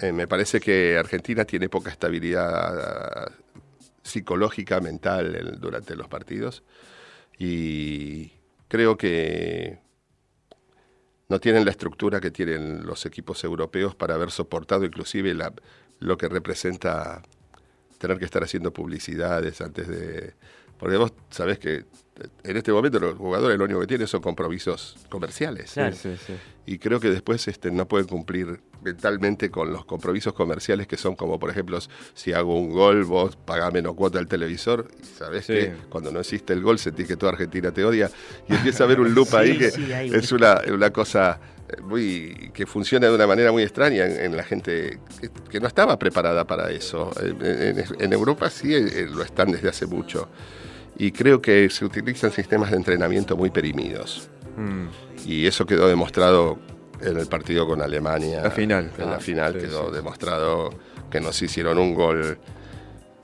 eh, 0.00 0.12
me 0.12 0.26
parece 0.28 0.60
que 0.60 0.96
Argentina 0.98 1.44
tiene 1.44 1.68
poca 1.68 1.90
estabilidad 1.90 3.32
psicológica, 4.02 4.80
mental 4.80 5.34
en- 5.36 5.60
durante 5.60 5.94
los 5.96 6.08
partidos. 6.08 6.62
Y 7.38 8.32
creo 8.68 8.96
que 8.98 9.78
no 11.30 11.40
tienen 11.40 11.64
la 11.64 11.70
estructura 11.70 12.20
que 12.20 12.30
tienen 12.30 12.84
los 12.84 13.06
equipos 13.06 13.42
europeos 13.44 13.94
para 13.94 14.14
haber 14.14 14.30
soportado 14.30 14.84
inclusive 14.84 15.32
la- 15.32 15.54
lo 16.00 16.16
que 16.18 16.28
representa 16.28 17.22
tener 17.98 18.18
que 18.18 18.24
estar 18.24 18.42
haciendo 18.42 18.72
publicidades 18.72 19.60
antes 19.60 19.88
de... 19.88 20.34
Porque 20.78 20.96
vos 20.96 21.12
sabés 21.30 21.58
que 21.58 21.84
en 22.44 22.56
este 22.56 22.72
momento 22.72 22.98
los 23.00 23.16
jugadores 23.16 23.58
lo 23.58 23.64
único 23.64 23.80
que 23.80 23.86
tienen 23.86 24.06
son 24.06 24.20
compromisos 24.20 24.96
comerciales. 25.08 25.72
Claro. 25.72 25.94
Sí, 25.96 26.14
sí, 26.16 26.24
sí. 26.26 26.32
Y 26.66 26.78
creo 26.78 27.00
que 27.00 27.10
después 27.10 27.48
este, 27.48 27.70
no 27.70 27.88
pueden 27.88 28.06
cumplir 28.06 28.60
mentalmente 28.82 29.50
con 29.50 29.72
los 29.72 29.84
compromisos 29.84 30.32
comerciales 30.34 30.86
que 30.86 30.96
son 30.96 31.16
como, 31.16 31.38
por 31.38 31.50
ejemplo, 31.50 31.78
si 32.14 32.32
hago 32.32 32.58
un 32.58 32.70
gol, 32.70 33.04
vos 33.04 33.36
pagás 33.36 33.72
menos 33.72 33.94
cuota 33.94 34.18
del 34.18 34.28
televisor. 34.28 34.86
Sabés 35.18 35.46
que 35.46 35.72
cuando 35.88 36.12
no 36.12 36.20
existe 36.20 36.52
el 36.52 36.62
gol 36.62 36.78
sentís 36.78 37.08
que 37.08 37.16
toda 37.16 37.32
Argentina 37.32 37.72
te 37.72 37.84
odia. 37.84 38.10
Y 38.48 38.54
empieza 38.54 38.84
a 38.84 38.86
haber 38.86 39.00
un 39.00 39.12
loop 39.14 39.34
ahí 39.34 39.58
que 39.58 39.70
es 40.16 40.32
un- 40.32 40.38
una, 40.38 40.60
una 40.72 40.90
cosa 40.90 41.40
eh, 41.68 41.80
muy 41.82 42.50
que 42.54 42.66
funciona 42.66 43.08
de 43.08 43.14
una 43.14 43.26
manera 43.26 43.50
muy 43.52 43.62
extraña 43.62 44.06
en, 44.06 44.20
en 44.26 44.36
la 44.36 44.44
gente 44.44 45.00
que, 45.20 45.30
que 45.50 45.60
no 45.60 45.66
estaba 45.66 45.98
preparada 45.98 46.44
para 46.46 46.70
eso. 46.70 47.10
En, 47.20 47.44
en- 47.44 47.84
en 47.98 48.12
Europa 48.12 48.48
sí 48.48 48.74
eh, 48.74 49.06
lo 49.10 49.22
están 49.22 49.50
desde 49.50 49.68
hace 49.70 49.86
mucho. 49.86 50.28
Y 50.98 51.12
creo 51.12 51.40
que 51.40 51.68
se 51.70 51.84
utilizan 51.84 52.30
sistemas 52.32 52.70
de 52.70 52.76
entrenamiento 52.76 53.36
muy 53.36 53.50
perimidos. 53.50 54.28
Mm. 54.56 54.86
Y 55.26 55.46
eso 55.46 55.64
quedó 55.66 55.88
demostrado 55.88 56.58
en 57.00 57.16
el 57.16 57.26
partido 57.26 57.66
con 57.66 57.80
Alemania. 57.80 58.42
La 58.42 58.50
final. 58.50 58.90
En 58.98 59.08
la 59.10 59.16
Ah, 59.16 59.20
final 59.20 59.54
sí, 59.54 59.60
quedó 59.60 59.88
sí. 59.88 59.94
demostrado 59.96 60.70
que 61.10 61.20
nos 61.20 61.40
hicieron 61.40 61.78
un 61.78 61.94
gol 61.94 62.38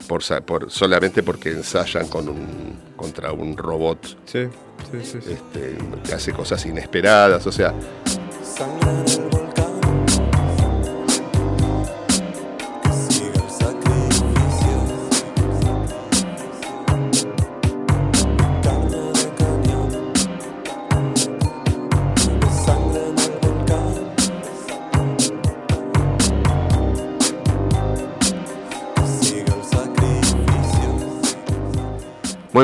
por, 0.07 0.23
solamente 0.71 1.21
porque 1.23 1.49
ensayan 1.51 2.07
con 2.07 2.29
un, 2.29 2.79
contra 2.95 3.31
un 3.33 3.55
robot 3.57 4.17
Sí, 4.25 4.45
sí, 4.91 4.99
sí. 5.03 5.19
sí. 5.21 5.31
este, 5.33 5.77
que 6.03 6.13
hace 6.13 6.31
cosas 6.33 6.65
inesperadas. 6.65 7.45
O 7.45 7.51
sea, 7.51 7.73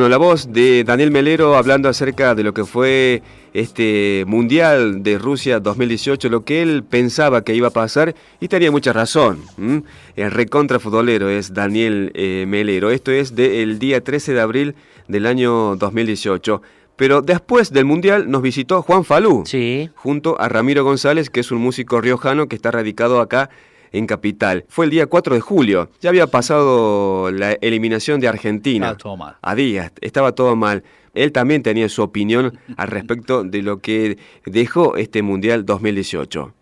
Bueno, 0.03 0.17
la 0.17 0.17
voz 0.17 0.51
de 0.51 0.83
Daniel 0.83 1.11
Melero 1.11 1.55
hablando 1.55 1.87
acerca 1.87 2.35
de 2.35 2.43
lo 2.43 2.53
que 2.53 2.65
fue 2.65 3.23
este 3.53 4.25
Mundial 4.27 5.01
de 5.01 5.17
Rusia 5.17 5.61
2018, 5.61 6.27
lo 6.27 6.43
que 6.43 6.61
él 6.61 6.83
pensaba 6.83 7.45
que 7.45 7.55
iba 7.55 7.69
a 7.69 7.71
pasar 7.71 8.13
y 8.41 8.49
tenía 8.49 8.69
mucha 8.69 8.91
razón. 8.91 9.39
¿m? 9.57 9.83
El 10.17 10.31
recontra 10.31 10.79
futbolero 10.81 11.29
es 11.29 11.53
Daniel 11.53 12.11
eh, 12.15 12.43
Melero. 12.45 12.91
Esto 12.91 13.11
es 13.11 13.33
del 13.33 13.79
día 13.79 14.03
13 14.03 14.33
de 14.33 14.41
abril 14.41 14.75
del 15.07 15.25
año 15.25 15.77
2018. 15.77 16.61
Pero 16.97 17.21
después 17.21 17.71
del 17.71 17.85
Mundial 17.85 18.29
nos 18.29 18.41
visitó 18.41 18.81
Juan 18.81 19.05
Falú 19.05 19.43
Sí. 19.45 19.89
junto 19.95 20.37
a 20.37 20.49
Ramiro 20.49 20.83
González, 20.83 21.29
que 21.29 21.39
es 21.39 21.49
un 21.53 21.59
músico 21.59 22.01
riojano 22.01 22.49
que 22.49 22.57
está 22.57 22.71
radicado 22.71 23.21
acá 23.21 23.49
en 23.93 24.07
Capital. 24.07 24.65
Fue 24.67 24.85
el 24.85 24.91
día 24.91 25.05
4 25.05 25.35
de 25.35 25.41
julio. 25.41 25.89
Ya 26.01 26.09
había 26.09 26.27
pasado 26.27 27.31
la 27.31 27.53
eliminación 27.53 28.19
de 28.19 28.27
Argentina. 28.27 28.87
Estaba 28.87 28.97
todo 28.97 29.17
mal. 29.17 29.37
A 29.41 29.55
días, 29.55 29.91
estaba 30.01 30.31
todo 30.33 30.55
mal. 30.57 30.83
Él 31.13 31.31
también 31.31 31.63
tenía 31.63 31.87
su 31.89 32.01
opinión 32.01 32.59
al 32.75 32.87
respecto 32.87 33.43
de 33.43 33.61
lo 33.61 33.77
que 33.77 34.17
dejó 34.45 34.97
este 34.97 35.21
Mundial 35.21 35.65
2018. 35.65 36.53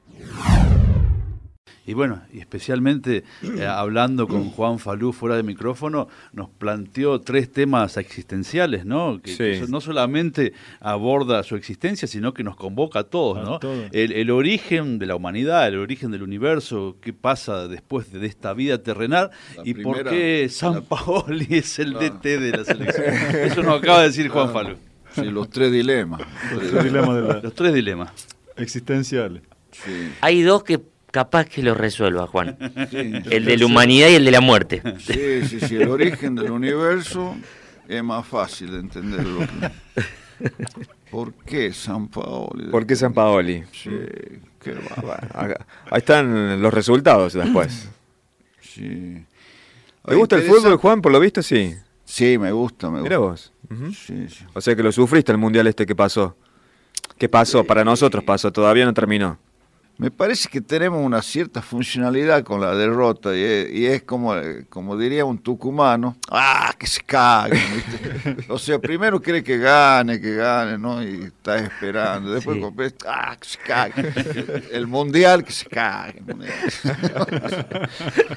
Y 1.88 1.94
bueno, 1.94 2.22
y 2.32 2.40
especialmente 2.40 3.24
eh, 3.42 3.66
hablando 3.68 4.28
con 4.28 4.50
Juan 4.52 4.78
Falú 4.78 5.14
fuera 5.14 5.36
de 5.36 5.42
micrófono, 5.44 6.08
nos 6.32 6.48
planteó 6.50 7.22
tres 7.22 7.52
temas 7.52 7.98
existenciales, 7.98 8.86
¿no? 8.86 9.20
Que, 9.22 9.32
Sí. 9.32 9.38
que 9.38 9.60
so- 9.62 9.68
no 9.68 9.82
solamente 9.82 10.54
aborda 10.80 11.42
su 11.44 11.56
existencia, 11.56 12.08
sino 12.08 12.34
que 12.36 12.44
nos 12.44 12.56
convoca 12.56 13.00
a 13.00 13.04
todos, 13.06 13.40
A 13.40 13.42
¿no? 13.44 13.60
todos. 13.60 13.90
El, 13.94 14.12
el 14.12 14.30
origen 14.30 15.00
de 15.00 15.08
la 15.08 15.16
humanidad, 15.16 15.68
el 15.68 15.80
origen 15.80 16.12
del 16.12 16.22
universo, 16.22 16.98
qué 17.02 17.14
pasa 17.14 17.68
después 17.68 18.12
de 18.14 18.28
esta 18.28 18.54
vida 18.54 18.78
terrenal 18.84 19.32
La 19.58 19.64
y 19.66 19.74
por 19.74 20.04
qué 20.08 20.48
San 20.50 20.84
Paoli 20.84 21.48
es 21.50 21.80
el 21.80 21.94
DT 21.94 22.24
de 22.40 22.52
la 22.58 22.64
selección. 22.66 23.06
Eso 23.44 23.64
nos 23.64 23.82
acaba 23.82 24.02
de 24.02 24.08
decir 24.10 24.28
Juan 24.30 24.54
Falú. 24.54 24.76
Sí, 25.16 25.26
los 25.26 25.50
tres 25.50 25.72
dilemas. 25.72 26.22
El 26.54 26.84
dilema 26.84 27.16
de 27.16 27.22
la- 27.28 27.40
Los 27.42 27.54
tres 27.56 27.74
dilemas. 27.74 28.12
existenciales. 28.56 29.42
Sí, 29.72 30.12
Hay 30.22 30.42
dos 30.42 30.64
que 30.64 30.80
capaz 31.12 31.46
que 31.46 31.62
lo 31.62 31.74
resuelva, 31.74 32.26
Juan. 32.28 32.58
sí, 32.90 33.14
El 33.30 33.46
de 33.46 33.58
la 33.58 33.66
humanidad 33.66 34.10
y 34.10 34.16
el 34.16 34.26
de 34.26 34.32
la 34.32 34.42
muerte. 34.42 34.82
sí, 35.00 35.46
sí, 35.48 35.60
sí, 35.60 35.76
el 35.76 35.90
origen 35.90 36.36
del 36.36 36.52
universo 36.52 37.36
es 37.88 38.04
más 38.04 38.26
fácil 38.26 38.72
de 38.72 38.80
entenderlo. 38.80 39.46
¿Por 41.12 41.34
qué 41.34 41.74
San 41.74 42.08
Paolo? 42.08 42.72
¿Por 42.72 42.86
qué 42.88 42.96
San 42.96 43.14
Paoli? 43.14 43.64
Sí, 43.72 43.90
qué 44.62 44.76
Ahí 45.90 45.98
están 45.98 46.62
los 46.62 46.74
resultados 46.74 47.34
después. 47.34 47.90
sí. 48.62 49.26
¿Te 50.04 50.16
gusta 50.16 50.38
el 50.38 50.44
fútbol, 50.44 50.78
Juan? 50.78 51.00
Por 51.02 51.12
lo 51.12 51.20
visto, 51.20 51.44
sí. 51.44 51.76
Sí, 52.06 52.38
me 52.40 52.52
gusta, 52.52 52.90
me 52.90 53.02
Mira 53.02 53.18
gusta. 53.18 53.52
vos. 53.70 53.80
Ujú. 53.80 53.92
Sí, 53.94 54.28
sí. 54.30 54.46
O 54.54 54.60
sea 54.62 54.76
que 54.76 54.82
lo 54.82 54.92
sufriste 54.92 55.32
el 55.32 55.38
mundial 55.38 55.68
este 55.68 55.86
que 55.86 55.96
pasó. 55.96 56.36
¿Qué 57.20 57.30
pasó? 57.30 57.64
Para 57.64 57.84
nosotros 57.86 58.24
pasó, 58.24 58.52
todavía 58.52 58.84
no 58.86 58.94
terminó. 58.96 59.38
Me 59.98 60.10
parece 60.10 60.50
que 60.50 60.62
tenemos 60.62 61.00
una 61.06 61.22
cierta 61.22 61.62
funcionalidad 61.62 62.44
con 62.44 62.60
la 62.60 62.74
derrota 62.76 63.36
y 63.38 63.44
es, 63.44 63.72
y 63.72 63.86
es 63.86 64.02
como, 64.02 64.34
como 64.70 64.98
diría 64.98 65.26
un 65.26 65.38
tucumano, 65.38 66.18
¡ah, 66.32 66.74
que 66.80 66.88
se 66.88 67.02
cague! 67.02 67.60
¿viste? 67.76 68.46
O 68.52 68.58
sea, 68.58 68.80
primero 68.80 69.22
quiere 69.22 69.44
que 69.44 69.60
gane, 69.60 70.20
que 70.20 70.34
gane, 70.36 70.80
¿no? 70.80 71.04
Y 71.04 71.26
está 71.26 71.58
esperando. 71.58 72.32
Después, 72.34 72.58
Sí. 72.58 72.66
ves, 72.74 72.96
¡ah, 73.08 73.38
que 73.40 73.48
se 73.48 73.58
cague! 73.60 74.64
El 74.72 74.88
mundial, 74.88 75.44
que 75.44 75.52
se 75.52 75.66
cague. 75.68 76.20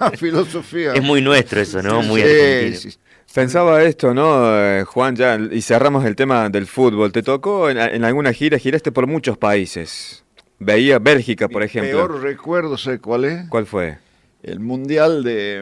La 0.00 0.10
filosofía. 0.10 0.92
Es 0.92 1.02
muy 1.02 1.22
nuestro 1.22 1.60
eso, 1.60 1.82
¿no? 1.82 2.02
Muy 2.02 2.20
Sí, 2.20 2.26
argentino. 2.28 2.76
sí. 2.92 2.98
Pensaba 3.34 3.82
esto, 3.82 4.14
¿no, 4.14 4.54
eh, 4.56 4.84
Juan? 4.84 5.16
Ya, 5.16 5.36
y 5.50 5.60
cerramos 5.62 6.04
el 6.04 6.14
tema 6.14 6.48
del 6.50 6.66
fútbol. 6.66 7.10
¿Te 7.10 7.22
tocó 7.22 7.68
en, 7.68 7.78
en 7.78 8.04
alguna 8.04 8.32
gira? 8.32 8.58
Giraste 8.58 8.92
por 8.92 9.06
muchos 9.08 9.36
países. 9.38 10.23
Veía 10.58 10.98
Bélgica, 10.98 11.48
por 11.48 11.60
Mi 11.62 11.66
ejemplo. 11.66 11.90
peor 12.08 12.22
recuerdo, 12.22 12.76
¿sabes 12.78 13.00
cuál 13.00 13.24
es? 13.24 13.48
¿Cuál 13.48 13.66
fue? 13.66 13.98
El 14.42 14.60
mundial 14.60 15.22
de 15.24 15.58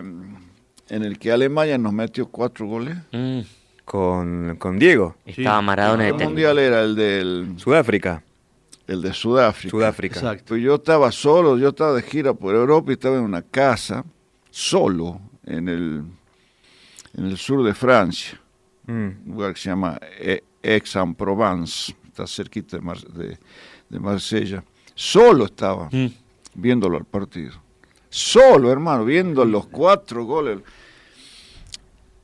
en 0.88 1.02
el 1.04 1.18
que 1.18 1.32
Alemania 1.32 1.78
nos 1.78 1.92
metió 1.92 2.28
cuatro 2.28 2.66
goles. 2.66 2.96
Mm, 3.12 3.40
Con, 3.84 4.56
con 4.58 4.78
Diego, 4.78 5.16
estaba 5.26 5.60
Maradona 5.62 6.06
El 6.08 6.14
mundial 6.14 6.58
era 6.58 6.82
el 6.82 6.94
del 6.94 7.54
Sudáfrica. 7.56 8.22
el 8.86 9.02
de 9.02 9.12
Sudáfrica. 9.12 9.70
Sudáfrica. 9.70 10.14
Exacto. 10.16 10.44
Pues 10.48 10.62
yo 10.62 10.76
estaba 10.76 11.10
solo, 11.10 11.58
yo 11.58 11.70
estaba 11.70 11.94
de 11.94 12.02
gira 12.02 12.32
por 12.34 12.54
Europa 12.54 12.90
y 12.90 12.94
estaba 12.94 13.16
en 13.16 13.22
una 13.24 13.42
casa, 13.42 14.04
solo, 14.50 15.20
en 15.46 15.68
el, 15.68 16.02
en 17.16 17.24
el 17.26 17.36
sur 17.38 17.64
de 17.64 17.74
Francia, 17.74 18.38
Mm. 18.86 18.92
un 18.92 19.22
lugar 19.26 19.54
que 19.54 19.60
se 19.60 19.68
llama 19.70 19.98
E- 20.20 20.42
Aix-en-Provence, 20.64 21.94
está 22.08 22.26
cerquita 22.26 22.76
de, 22.76 22.82
Mar- 22.82 22.98
de- 23.00 23.38
de 23.88 23.98
Marsella. 24.00 24.62
Solo 25.04 25.46
estaba 25.46 25.88
Mm. 25.90 26.06
viéndolo 26.54 26.96
al 26.96 27.04
partido. 27.04 27.50
Solo, 28.08 28.70
hermano, 28.70 29.04
viendo 29.04 29.44
los 29.44 29.66
cuatro 29.66 30.24
goles. 30.24 30.60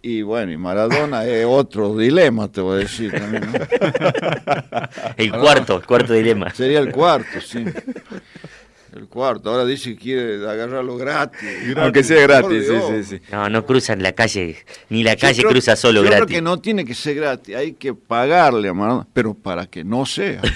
Y 0.01 0.23
bueno, 0.23 0.53
y 0.53 0.57
Maradona 0.57 1.25
es 1.25 1.45
otro 1.45 1.97
dilema, 1.97 2.47
te 2.47 2.61
voy 2.61 2.77
a 2.77 2.79
decir 2.79 3.11
también. 3.11 3.51
¿no? 3.51 3.59
El 5.17 5.33
cuarto, 5.33 5.75
el 5.79 5.85
cuarto 5.87 6.13
dilema. 6.13 6.51
Sería 6.55 6.79
el 6.79 6.93
cuarto, 6.93 7.41
sí. 7.41 7.65
El 8.99 9.07
cuarto. 9.07 9.51
Ahora 9.51 9.65
dice 9.65 9.91
que 9.95 9.97
quiere 9.97 10.35
agarrarlo 10.49 10.97
gratis. 10.97 11.41
Aunque 11.77 12.03
sea 12.03 12.21
gratis, 12.27 12.67
sí, 12.67 12.75
sí, 12.89 13.05
sí. 13.05 13.21
No, 13.31 13.49
no 13.49 13.65
cruzan 13.65 14.03
la 14.03 14.11
calle, 14.13 14.57
ni 14.91 15.05
la 15.05 15.15
Yo 15.15 15.21
calle 15.21 15.39
creo- 15.43 15.51
cruza 15.53 15.77
solo 15.77 16.01
yo 16.03 16.07
gratis. 16.09 16.27
creo 16.27 16.37
que 16.39 16.43
no 16.43 16.59
tiene 16.59 16.85
que 16.85 16.95
ser 16.95 17.15
gratis, 17.15 17.55
hay 17.55 17.73
que 17.75 17.95
pagarle 17.95 18.69
a 18.69 18.75
Maradona, 18.75 19.07
pero 19.13 19.35
para 19.35 19.67
que 19.67 19.85
no 19.85 20.05
sea. 20.05 20.43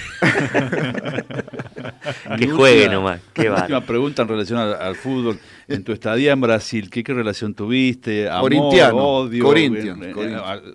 Que 2.37 2.47
juegue 2.47 2.79
última- 2.83 2.93
nomás, 2.93 3.19
qué 3.33 3.41
última 3.43 3.55
bárbaro. 3.61 3.85
pregunta 3.85 4.21
en 4.23 4.27
relación 4.27 4.59
al, 4.59 4.73
al 4.75 4.95
fútbol. 4.95 5.39
En 5.67 5.83
tu 5.83 5.93
estadía 5.93 6.33
en 6.33 6.41
Brasil, 6.41 6.89
¿qué, 6.89 7.03
qué 7.03 7.13
relación 7.13 7.53
tuviste? 7.53 8.27
Amor, 8.29 8.41
Corintiano, 8.41 8.97
odio, 8.97 9.43
Corinthians, 9.43 10.01
eh, 10.03 10.13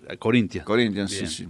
eh, 0.08 0.16
Corinthians. 0.18 0.64
Corinthians. 0.66 1.10
Sí, 1.10 1.26
sí. 1.26 1.48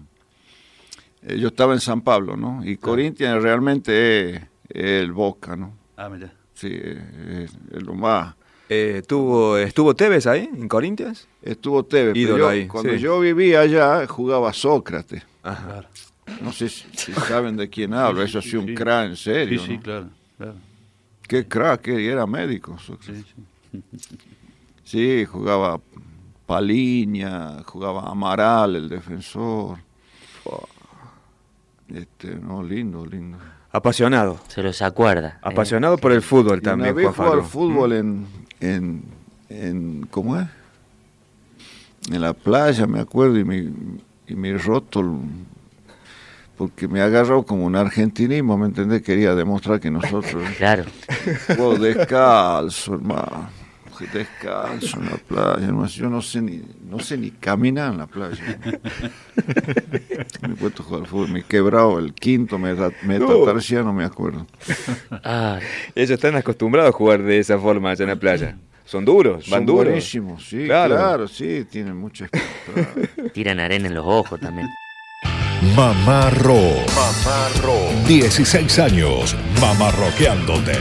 Eh, 1.22 1.38
yo 1.38 1.48
estaba 1.48 1.74
en 1.74 1.80
San 1.80 2.00
Pablo, 2.00 2.36
¿no? 2.36 2.60
Y 2.64 2.76
Corinthians 2.76 3.40
realmente 3.42 4.30
es, 4.30 4.36
es 4.70 4.84
el 5.02 5.12
Boca, 5.12 5.54
¿no? 5.56 5.77
Ah, 6.00 6.08
mira. 6.08 6.32
Sí, 6.54 6.68
es, 6.72 7.50
es- 7.72 7.82
lo 7.82 7.94
más. 7.94 8.34
Eh, 8.68 9.02
¿tuvo, 9.06 9.56
¿Estuvo 9.58 9.94
Tevez 9.96 10.26
ahí, 10.26 10.48
en 10.54 10.68
Corinthians? 10.68 11.26
Estuvo 11.42 11.84
Tevez, 11.84 12.12
pero 12.14 12.20
Ídolo 12.20 12.38
yo- 12.44 12.48
ahí, 12.48 12.66
cuando 12.68 12.92
sí. 12.92 12.98
yo 12.98 13.18
vivía 13.20 13.60
allá 13.60 14.06
jugaba 14.06 14.52
Sócrates. 14.52 15.22
Ajá. 15.42 15.84
No 16.42 16.52
sé 16.52 16.68
si, 16.68 16.84
si 16.92 17.12
saben 17.12 17.56
de 17.56 17.68
quién 17.68 17.94
hablo, 17.94 18.22
eso 18.22 18.38
ha 18.38 18.42
sido 18.42 18.60
un 18.60 18.74
crack 18.74 19.08
en 19.10 19.16
Sí, 19.16 19.24
serio. 19.24 19.60
sí, 19.64 19.76
¿no? 19.78 19.82
claro. 19.82 20.08
claro. 20.36 20.54
Qué 21.26 21.48
crack, 21.48 21.88
y 21.88 22.06
era 22.06 22.26
médico. 22.26 22.78
Sócrates. 22.78 23.24
Sí, 23.72 23.82
sí. 23.82 23.82
Sí, 24.84 25.24
jugaba 25.24 25.80
Paliña, 26.46 27.62
jugaba 27.64 28.10
Amaral, 28.10 28.76
el 28.76 28.88
defensor. 28.88 29.78
Este, 31.88 32.34
no, 32.34 32.62
lindo, 32.62 33.04
lindo. 33.06 33.38
Apasionado. 33.70 34.38
Se 34.48 34.62
los 34.62 34.80
acuerda. 34.82 35.28
¿eh? 35.28 35.38
Apasionado 35.42 35.98
por 35.98 36.12
el 36.12 36.22
fútbol 36.22 36.56
Y 36.56 36.60
una 36.60 36.70
también, 36.70 36.94
vez 36.94 37.14
Juan 37.14 37.32
al 37.32 37.42
fútbol 37.42 37.92
en, 37.92 38.26
en, 38.60 39.02
en, 39.50 40.06
¿cómo 40.10 40.38
es? 40.38 40.46
En 42.10 42.20
la 42.22 42.32
playa, 42.32 42.86
me 42.86 43.00
acuerdo, 43.00 43.38
y 43.38 43.44
me, 43.44 43.70
y 44.26 44.34
me 44.34 44.56
roto, 44.56 45.00
el- 45.00 45.18
porque 46.56 46.88
me 46.88 47.00
agarró 47.02 47.44
como 47.44 47.66
un 47.66 47.76
argentinismo, 47.76 48.56
¿me 48.58 48.66
entendés? 48.66 49.02
Quería 49.02 49.34
demostrar 49.34 49.78
que 49.78 49.90
nosotros... 49.90 50.42
Claro. 50.56 50.84
Juego 51.46 51.76
descalzo, 51.78 52.94
hermano. 52.94 53.50
Descalzo 54.06 54.98
en 55.00 55.06
la 55.06 55.16
playa, 55.16 55.66
hermano. 55.66 55.86
Yo 55.88 56.08
no 56.08 56.22
sé 56.22 56.40
ni, 56.40 56.62
no 56.88 56.98
sé 57.00 57.16
ni 57.16 57.30
caminar 57.32 57.92
en 57.92 57.98
la 57.98 58.06
playa. 58.06 58.58
me 60.42 60.52
he 60.54 60.56
puesto 60.56 60.82
a 60.82 60.86
jugar 60.86 61.00
al 61.02 61.06
fútbol, 61.08 61.28
me 61.30 61.40
he 61.40 61.42
quebrado 61.42 61.98
el 61.98 62.14
quinto 62.14 62.58
meta- 62.58 62.92
metatarsiano, 63.02 63.92
me 63.92 64.04
acuerdo. 64.04 64.46
Ah, 65.10 65.58
Ellos 65.94 66.10
están 66.12 66.36
acostumbrados 66.36 66.94
a 66.94 66.96
jugar 66.96 67.22
de 67.22 67.38
esa 67.38 67.58
forma 67.58 67.90
allá 67.90 68.04
en 68.04 68.10
la 68.10 68.16
playa. 68.16 68.56
Son 68.84 69.04
duros, 69.04 69.48
van 69.50 69.60
Son 69.60 69.66
duros. 69.66 69.84
buenísimos, 69.86 70.46
sí, 70.48 70.64
Claro. 70.64 70.94
claro, 70.96 71.28
sí, 71.28 71.66
tienen 71.70 71.96
mucha 71.96 72.24
experiencia. 72.26 73.32
tiran 73.34 73.60
arena 73.60 73.88
en 73.88 73.94
los 73.94 74.06
ojos 74.06 74.40
también. 74.40 74.66
Mamá 75.76 76.30
Rock. 76.30 76.88
16 78.06 78.78
años 78.78 79.36
mamarroqueándote. 79.60 80.72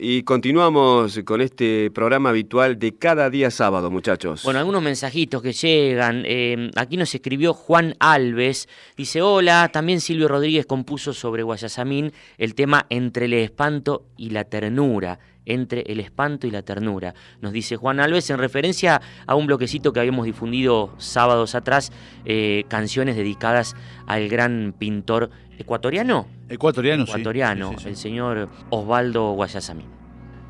Y 0.00 0.22
continuamos 0.22 1.18
con 1.24 1.40
este 1.40 1.90
programa 1.90 2.28
habitual 2.28 2.78
de 2.78 2.96
cada 2.96 3.30
día 3.30 3.50
sábado, 3.50 3.90
muchachos. 3.90 4.44
Bueno, 4.44 4.60
algunos 4.60 4.80
mensajitos 4.80 5.42
que 5.42 5.52
llegan. 5.52 6.22
eh, 6.24 6.70
aquí 6.76 6.96
nos 6.96 7.12
escribió 7.12 7.52
Juan 7.52 7.96
Alves. 7.98 8.68
Dice, 8.96 9.22
hola, 9.22 9.70
también 9.72 10.00
Silvio 10.00 10.28
Rodríguez 10.28 10.66
compuso 10.66 11.12
sobre 11.12 11.42
Guayasamín 11.42 12.12
el 12.36 12.54
tema 12.54 12.86
Entre 12.90 13.24
el 13.24 13.32
espanto 13.32 14.06
y 14.16 14.30
la 14.30 14.44
ternura. 14.44 15.18
Entre 15.50 15.80
el 15.86 15.98
espanto 16.00 16.46
y 16.46 16.50
la 16.50 16.62
ternura. 16.62 17.14
Nos 17.40 17.52
dice 17.52 17.76
Juan 17.76 18.00
Alves 18.00 18.28
en 18.30 18.38
referencia 18.38 19.00
a 19.26 19.34
un 19.34 19.46
bloquecito 19.46 19.92
que 19.92 20.00
habíamos 20.00 20.26
difundido 20.26 20.94
sábados 20.98 21.54
atrás, 21.54 21.90
eh, 22.26 22.64
canciones 22.68 23.16
dedicadas 23.16 23.74
al 24.06 24.28
gran 24.28 24.74
pintor 24.78 25.30
ecuatoriano. 25.58 26.26
Ecuatoriano, 26.48 27.04
sí. 27.06 27.10
Ecuatoriano, 27.12 27.70
Sí, 27.70 27.76
sí, 27.78 27.82
sí. 27.84 27.88
el 27.88 27.96
señor 27.96 28.48
Osvaldo 28.70 29.32
Guayasamín. 29.32 29.86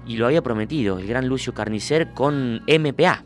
Y 0.07 0.17
lo 0.17 0.27
había 0.27 0.43
prometido, 0.43 0.99
el 0.99 1.07
gran 1.07 1.29
Lucio 1.29 1.55
Carnicer 1.55 2.13
con 2.13 2.63
MPA. 2.67 3.25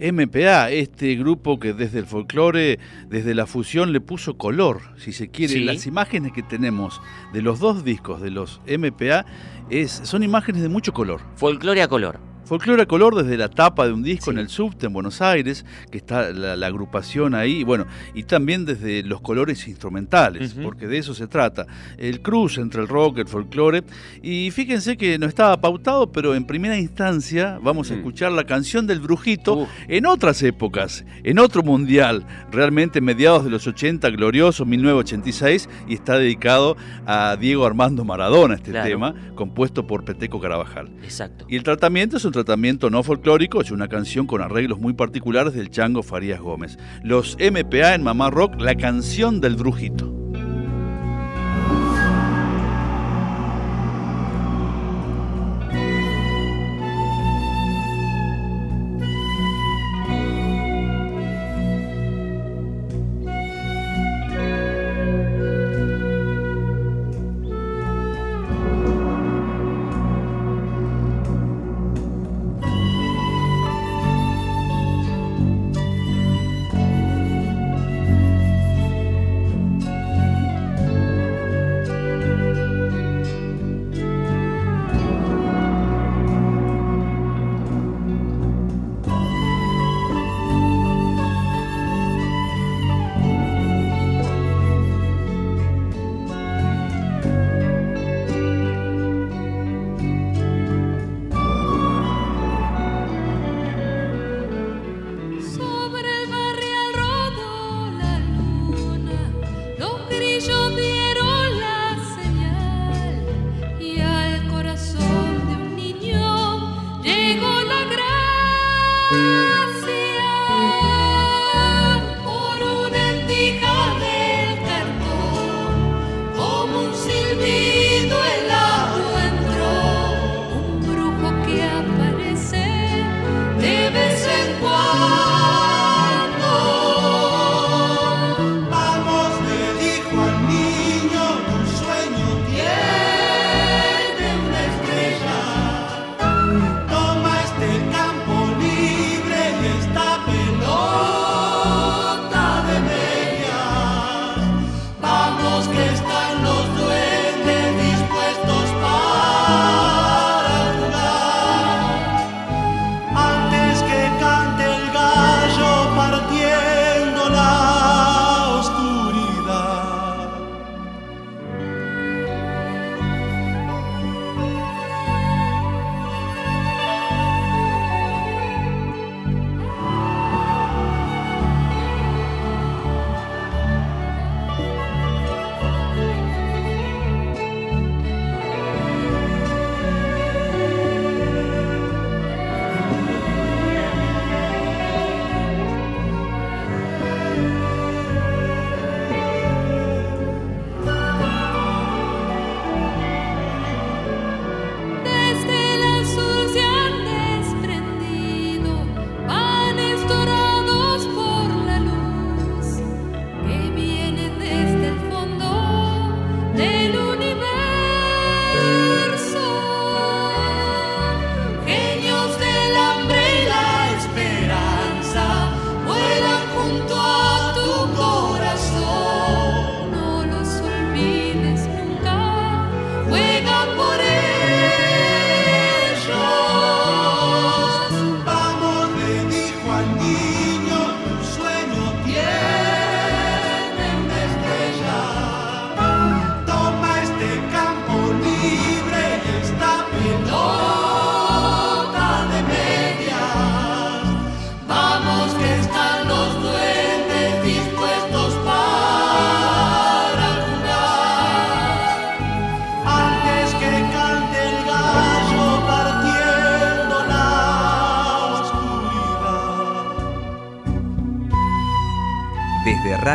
MPA, 0.00 0.70
este 0.70 1.14
grupo 1.16 1.58
que 1.58 1.72
desde 1.72 1.98
el 1.98 2.06
folclore, 2.06 2.78
desde 3.08 3.34
la 3.34 3.46
fusión 3.46 3.92
le 3.92 4.00
puso 4.00 4.36
color, 4.36 4.80
si 4.96 5.12
se 5.12 5.28
quiere. 5.28 5.54
Sí. 5.54 5.64
Las 5.64 5.86
imágenes 5.86 6.32
que 6.32 6.42
tenemos 6.42 7.00
de 7.32 7.42
los 7.42 7.58
dos 7.58 7.84
discos 7.84 8.20
de 8.20 8.30
los 8.30 8.60
MPA 8.66 9.26
es, 9.70 9.90
son 9.90 10.22
imágenes 10.22 10.62
de 10.62 10.68
mucho 10.68 10.92
color. 10.92 11.20
Folclore 11.36 11.82
a 11.82 11.88
color. 11.88 12.20
Folclore 12.48 12.82
a 12.82 12.86
color 12.86 13.14
desde 13.14 13.36
la 13.36 13.50
tapa 13.50 13.86
de 13.86 13.92
un 13.92 14.02
disco 14.02 14.30
en 14.30 14.38
el 14.38 14.48
subte 14.48 14.86
en 14.86 14.94
Buenos 14.94 15.20
Aires, 15.20 15.66
que 15.90 15.98
está 15.98 16.32
la, 16.32 16.56
la 16.56 16.66
agrupación 16.66 17.34
ahí, 17.34 17.62
bueno, 17.62 17.86
y 18.14 18.22
también 18.22 18.64
desde 18.64 19.02
los 19.02 19.20
colores 19.20 19.68
instrumentales, 19.68 20.54
porque 20.54 20.86
de 20.86 20.96
eso 20.96 21.12
se 21.14 21.26
trata. 21.26 21.66
El 21.98 22.22
cruce 22.22 22.62
entre 22.62 22.80
el 22.80 22.88
rock, 22.88 23.18
el 23.18 23.28
folclore, 23.28 23.82
y 24.22 24.50
fíjense 24.50 24.96
que 24.96 25.18
no 25.18 25.26
estaba 25.26 25.60
pautado, 25.60 26.10
pero 26.10 26.34
en 26.34 26.46
primera 26.46 26.78
instancia 26.78 27.58
vamos 27.62 27.90
a 27.90 27.94
Mm. 27.94 27.98
escuchar 27.98 28.32
la 28.32 28.44
canción 28.44 28.86
del 28.86 29.00
Brujito 29.00 29.54
Uh. 29.54 29.66
en 29.88 30.06
otras 30.06 30.42
épocas, 30.42 31.04
en 31.24 31.38
otro 31.38 31.62
mundial, 31.62 32.24
realmente 32.50 33.02
mediados 33.02 33.44
de 33.44 33.50
los 33.50 33.66
80, 33.66 34.08
glorioso, 34.10 34.64
1986, 34.64 35.68
y 35.86 35.94
está 35.94 36.18
dedicado 36.18 36.76
a 37.04 37.36
Diego 37.36 37.66
Armando 37.66 38.04
Maradona 38.06 38.54
este 38.54 38.70
Claro. 38.70 38.88
tema, 38.88 39.14
compuesto 39.34 39.86
por 39.86 40.04
Peteco 40.04 40.40
Carabajal. 40.40 40.88
Exacto. 41.02 41.44
Y 41.48 41.56
el 41.56 41.62
tratamiento 41.62 42.16
es 42.16 42.24
un 42.24 42.32
tratamiento 42.38 42.88
no 42.88 43.02
folclórico, 43.02 43.60
es 43.60 43.72
una 43.72 43.88
canción 43.88 44.28
con 44.28 44.40
arreglos 44.40 44.78
muy 44.78 44.92
particulares 44.92 45.54
del 45.54 45.70
Chango 45.70 46.04
Farías 46.04 46.40
Gómez. 46.40 46.78
Los 47.02 47.36
MPA 47.40 47.94
en 47.94 48.04
Mamá 48.04 48.30
Rock, 48.30 48.60
la 48.60 48.76
canción 48.76 49.40
del 49.40 49.56
brujito. 49.56 50.27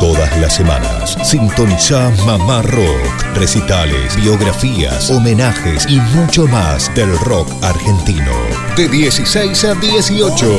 Todas 0.00 0.36
las 0.38 0.54
semanas. 0.54 1.16
Sintoniza 1.22 2.10
Mamá 2.26 2.62
Rock. 2.62 3.36
Recitales, 3.36 4.16
biografías, 4.16 5.10
homenajes 5.10 5.86
y 5.88 6.00
mucho 6.16 6.46
más 6.46 6.92
del 6.94 7.16
rock 7.20 7.48
argentino. 7.62 8.32
De 8.76 8.88
16 8.88 9.64
a 9.64 9.74
18. 9.74 10.58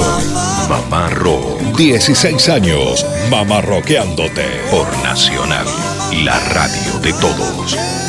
Mamá 0.69 1.10
Rock. 1.10 1.62
16 1.78 2.50
años. 2.50 3.06
Mamá 3.30 3.62
Rockeándote. 3.62 4.62
Por 4.71 4.88
Nacional. 5.04 5.65
La 6.24 6.39
radio 6.50 7.00
de 7.02 7.13
todos. 7.13 8.05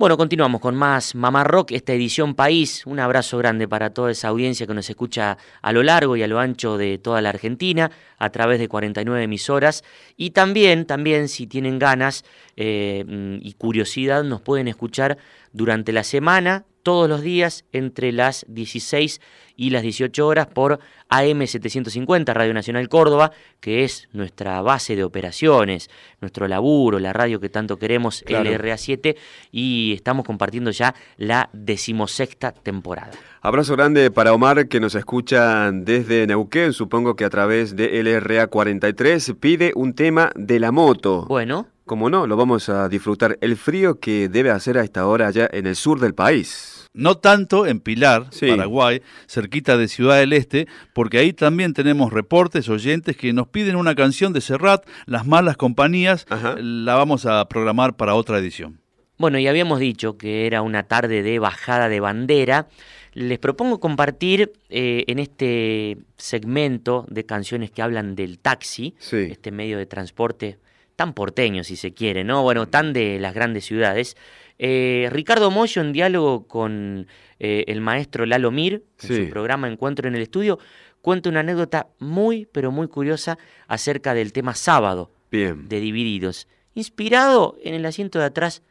Bueno, 0.00 0.16
continuamos 0.16 0.62
con 0.62 0.76
más 0.76 1.14
Mamá 1.14 1.44
Rock, 1.44 1.72
esta 1.72 1.92
edición 1.92 2.34
País. 2.34 2.86
Un 2.86 3.00
abrazo 3.00 3.36
grande 3.36 3.68
para 3.68 3.90
toda 3.90 4.10
esa 4.10 4.28
audiencia 4.28 4.66
que 4.66 4.72
nos 4.72 4.88
escucha 4.88 5.36
a 5.60 5.72
lo 5.74 5.82
largo 5.82 6.16
y 6.16 6.22
a 6.22 6.26
lo 6.26 6.38
ancho 6.38 6.78
de 6.78 6.96
toda 6.96 7.20
la 7.20 7.28
Argentina, 7.28 7.90
a 8.16 8.30
través 8.30 8.58
de 8.60 8.66
49 8.66 9.22
emisoras. 9.22 9.84
Y 10.16 10.30
también, 10.30 10.86
también 10.86 11.28
si 11.28 11.46
tienen 11.46 11.78
ganas 11.78 12.24
eh, 12.56 13.04
y 13.42 13.52
curiosidad, 13.58 14.24
nos 14.24 14.40
pueden 14.40 14.68
escuchar 14.68 15.18
durante 15.52 15.92
la 15.92 16.02
semana, 16.02 16.64
todos 16.82 17.08
los 17.08 17.22
días, 17.22 17.64
entre 17.72 18.12
las 18.12 18.44
16 18.48 19.20
y 19.56 19.70
las 19.70 19.82
18 19.82 20.26
horas 20.26 20.46
por 20.46 20.80
AM750, 21.10 22.32
Radio 22.32 22.54
Nacional 22.54 22.88
Córdoba, 22.88 23.32
que 23.60 23.84
es 23.84 24.08
nuestra 24.12 24.62
base 24.62 24.96
de 24.96 25.04
operaciones, 25.04 25.90
nuestro 26.20 26.48
laburo, 26.48 26.98
la 26.98 27.12
radio 27.12 27.40
que 27.40 27.48
tanto 27.48 27.76
queremos, 27.78 28.22
Claro. 28.24 28.48
LRA7, 28.50 29.16
y 29.52 29.92
estamos 29.94 30.24
compartiendo 30.24 30.70
ya 30.70 30.94
la 31.16 31.50
decimosexta 31.52 32.52
temporada. 32.52 33.12
Abrazo 33.42 33.74
grande 33.76 34.10
para 34.10 34.32
Omar 34.32 34.68
que 34.68 34.80
nos 34.80 34.94
escucha 34.94 35.70
desde 35.72 36.26
Neuquén, 36.26 36.72
supongo 36.72 37.16
que 37.16 37.24
a 37.24 37.30
través 37.30 37.76
de 37.76 38.02
LRA 38.02 38.46
43 38.46 39.34
pide 39.40 39.72
un 39.74 39.94
tema 39.94 40.30
de 40.36 40.60
la 40.60 40.72
moto. 40.72 41.26
Bueno. 41.26 41.66
Como 41.90 42.08
no, 42.08 42.28
lo 42.28 42.36
vamos 42.36 42.68
a 42.68 42.88
disfrutar. 42.88 43.36
El 43.40 43.56
frío 43.56 43.98
que 43.98 44.28
debe 44.28 44.52
hacer 44.52 44.78
a 44.78 44.84
esta 44.84 45.08
hora 45.08 45.26
allá 45.26 45.50
en 45.52 45.66
el 45.66 45.74
sur 45.74 45.98
del 45.98 46.14
país. 46.14 46.86
No 46.94 47.16
tanto 47.16 47.66
en 47.66 47.80
Pilar, 47.80 48.26
Paraguay, 48.40 49.02
cerquita 49.26 49.76
de 49.76 49.88
Ciudad 49.88 50.18
del 50.18 50.32
Este, 50.32 50.68
porque 50.94 51.18
ahí 51.18 51.32
también 51.32 51.74
tenemos 51.74 52.12
reportes, 52.12 52.68
oyentes 52.68 53.16
que 53.16 53.32
nos 53.32 53.48
piden 53.48 53.74
una 53.74 53.96
canción 53.96 54.32
de 54.32 54.40
Serrat, 54.40 54.86
Las 55.06 55.26
Malas 55.26 55.56
Compañías, 55.56 56.26
la 56.30 56.94
vamos 56.94 57.26
a 57.26 57.44
programar 57.48 57.96
para 57.96 58.14
otra 58.14 58.38
edición. 58.38 58.78
Bueno, 59.18 59.40
y 59.40 59.48
habíamos 59.48 59.80
dicho 59.80 60.16
que 60.16 60.46
era 60.46 60.62
una 60.62 60.84
tarde 60.84 61.24
de 61.24 61.40
bajada 61.40 61.88
de 61.88 61.98
bandera. 61.98 62.68
Les 63.14 63.40
propongo 63.40 63.80
compartir 63.80 64.52
eh, 64.68 65.02
en 65.08 65.18
este 65.18 65.98
segmento 66.16 67.04
de 67.08 67.26
canciones 67.26 67.72
que 67.72 67.82
hablan 67.82 68.14
del 68.14 68.38
taxi, 68.38 68.94
este 69.10 69.50
medio 69.50 69.76
de 69.76 69.86
transporte 69.86 70.58
tan 71.00 71.14
porteño, 71.14 71.64
si 71.64 71.76
se 71.76 71.94
quiere, 71.94 72.24
¿no? 72.24 72.42
Bueno, 72.42 72.68
tan 72.68 72.92
de 72.92 73.18
las 73.18 73.32
grandes 73.32 73.64
ciudades. 73.64 74.18
Eh, 74.58 75.08
Ricardo 75.10 75.50
Moyo, 75.50 75.80
en 75.80 75.94
diálogo 75.94 76.46
con 76.46 77.06
eh, 77.38 77.64
el 77.68 77.80
maestro 77.80 78.26
Lalo 78.26 78.50
Mir, 78.50 78.84
en 79.02 79.08
Sí. 79.08 79.16
su 79.24 79.30
programa 79.30 79.66
Encuentro 79.66 80.06
en 80.08 80.14
el 80.14 80.20
Estudio, 80.20 80.58
cuenta 81.00 81.30
una 81.30 81.40
anécdota 81.40 81.86
muy, 82.00 82.46
pero 82.52 82.70
muy 82.70 82.86
curiosa 82.88 83.38
acerca 83.66 84.12
del 84.12 84.34
tema 84.34 84.54
sábado 84.54 85.10
Bien. 85.30 85.70
de 85.70 85.80
Divididos, 85.80 86.46
inspirado 86.74 87.56
en 87.64 87.72
el 87.72 87.86
asiento 87.86 88.18
de 88.18 88.26
atrás 88.26 88.62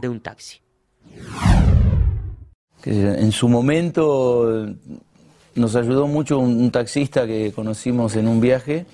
de 0.00 0.08
un 0.08 0.20
taxi. 0.20 0.62
que 2.82 2.90
en 2.90 3.30
su 3.32 3.46
momento 3.50 4.74
nos 5.54 5.76
ayudó 5.76 6.06
mucho 6.06 6.38
un, 6.38 6.56
un 6.62 6.70
taxista 6.70 7.26
que 7.26 7.52
conocimos 7.52 8.16
en 8.16 8.26
un 8.26 8.40
viaje, 8.40 8.86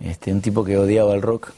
este, 0.00 0.32
un 0.32 0.40
tipo 0.40 0.64
que 0.64 0.76
odiaba 0.78 1.12
el 1.14 1.22
rock. 1.22 1.50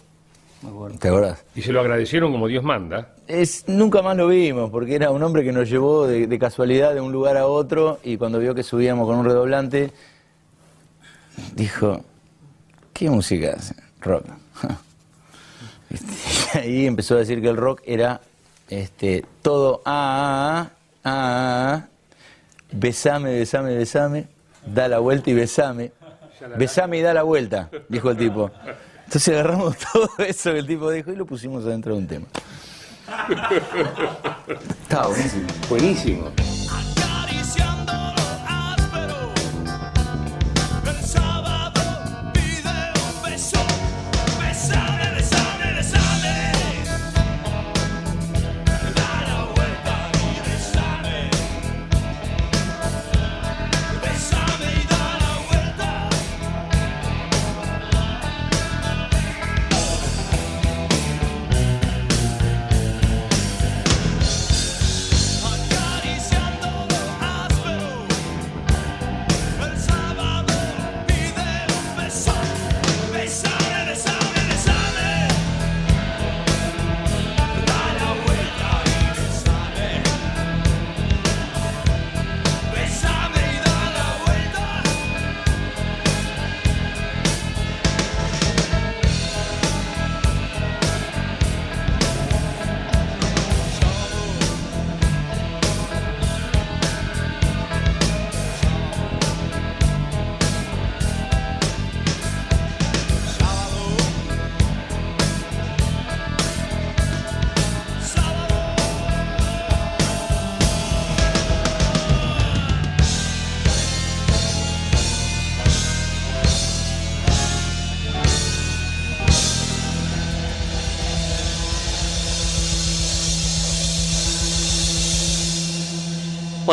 ¿Te 0.98 1.08
acordás? 1.08 1.44
Y 1.54 1.62
se 1.62 1.72
lo 1.72 1.80
agradecieron 1.80 2.32
como 2.32 2.48
Dios 2.48 2.64
manda. 2.64 3.14
Es, 3.26 3.68
nunca 3.68 4.02
más 4.02 4.16
lo 4.16 4.28
vimos, 4.28 4.70
porque 4.70 4.94
era 4.94 5.10
un 5.10 5.22
hombre 5.22 5.44
que 5.44 5.52
nos 5.52 5.68
llevó 5.68 6.06
de, 6.06 6.26
de 6.26 6.38
casualidad 6.38 6.94
de 6.94 7.00
un 7.00 7.12
lugar 7.12 7.36
a 7.36 7.46
otro 7.46 7.98
y 8.04 8.16
cuando 8.16 8.38
vio 8.38 8.54
que 8.54 8.62
subíamos 8.62 9.06
con 9.06 9.18
un 9.18 9.24
redoblante, 9.24 9.92
dijo, 11.54 12.02
¿qué 12.92 13.10
música 13.10 13.50
es? 13.50 13.74
Rock. 14.00 14.24
Y 16.54 16.58
ahí 16.58 16.86
empezó 16.86 17.14
a 17.14 17.18
decir 17.18 17.40
que 17.40 17.48
el 17.48 17.56
rock 17.56 17.80
era 17.84 18.20
este, 18.68 19.24
todo, 19.42 19.82
ah, 19.84 20.68
ah, 20.68 20.70
ah, 21.04 21.10
ah, 21.10 21.74
ah, 21.74 21.88
besame, 22.72 23.38
besame, 23.38 23.76
besame, 23.76 24.26
da 24.66 24.88
la 24.88 24.98
vuelta 24.98 25.30
y 25.30 25.34
besame, 25.34 25.92
besame 26.56 26.98
y 26.98 27.02
da 27.02 27.14
la 27.14 27.22
vuelta, 27.22 27.70
dijo 27.88 28.10
el 28.10 28.16
tipo. 28.16 28.50
Entonces 29.06 29.28
agarramos 29.34 29.76
todo 29.92 30.10
eso 30.18 30.52
que 30.52 30.58
el 30.58 30.66
tipo 30.66 30.90
dijo 30.90 31.12
y 31.12 31.16
lo 31.16 31.26
pusimos 31.26 31.64
adentro 31.64 31.94
de 31.94 31.98
un 31.98 32.06
tema. 32.06 32.26
Está 34.82 35.06
buenísimo. 35.06 35.46
Buenísimo. 35.68 36.32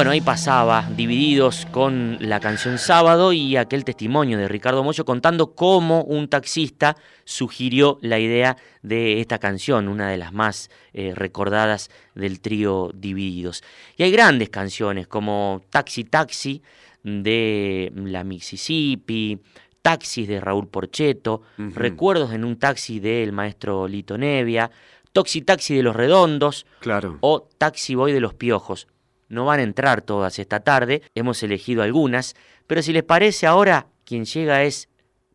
Bueno, 0.04 0.12
ahí 0.12 0.20
pasaba, 0.20 0.90
divididos 0.98 1.66
con 1.72 2.18
la 2.20 2.42
canción 2.42 2.78
Sábado 2.78 3.32
y 3.32 3.56
aquel 3.56 3.86
testimonio 3.86 4.38
de 4.38 4.50
Ricardo 4.50 4.84
Moyo 4.84 5.06
contando 5.06 5.56
cómo 5.56 6.04
un 6.04 6.28
taxista 6.28 6.98
sugirió 7.24 8.00
la 8.02 8.20
idea 8.20 8.58
de 8.82 9.22
esta 9.22 9.40
canción, 9.40 9.88
una 9.88 10.10
de 10.10 10.18
las 10.18 10.34
más 10.34 10.70
eh, 10.92 11.14
recordadas 11.16 11.90
del 12.16 12.42
trío 12.42 12.92
Divididos. 12.94 13.64
Y 13.96 14.04
hay 14.04 14.12
grandes 14.12 14.50
canciones 14.50 15.08
como 15.08 15.62
Taxi 15.70 16.04
Taxi 16.04 16.62
de 17.02 17.90
la 17.96 18.26
Mississippi, 18.26 19.40
Taxis 19.82 20.28
de 20.28 20.42
Raúl 20.42 20.68
Porcheto, 20.68 21.44
Recuerdos 21.58 22.34
en 22.34 22.44
un 22.44 22.60
taxi 22.60 23.00
del 23.00 23.32
maestro 23.32 23.88
Lito 23.88 24.18
Nevia, 24.18 24.70
Toxi 25.14 25.44
Taxi 25.44 25.74
de 25.76 25.84
los 25.84 25.96
Redondos 25.96 26.66
Claro. 26.82 27.20
o 27.22 27.48
Taxi 27.58 27.96
Boy 27.96 28.12
de 28.12 28.20
los 28.20 28.34
Piojos. 28.34 28.90
No 29.30 29.46
van 29.46 29.60
a 29.60 29.64
entrar 29.64 30.02
todas 30.02 30.40
esta 30.40 30.60
tarde, 30.60 31.02
hemos 31.16 31.42
elegido 31.44 31.84
algunas, 31.84 32.36
pero 32.68 32.82
si 32.82 32.94
les 32.94 33.04
parece 33.04 33.48
ahora, 33.48 33.88
quien 34.06 34.26
llega 34.26 34.64
es 34.64 34.90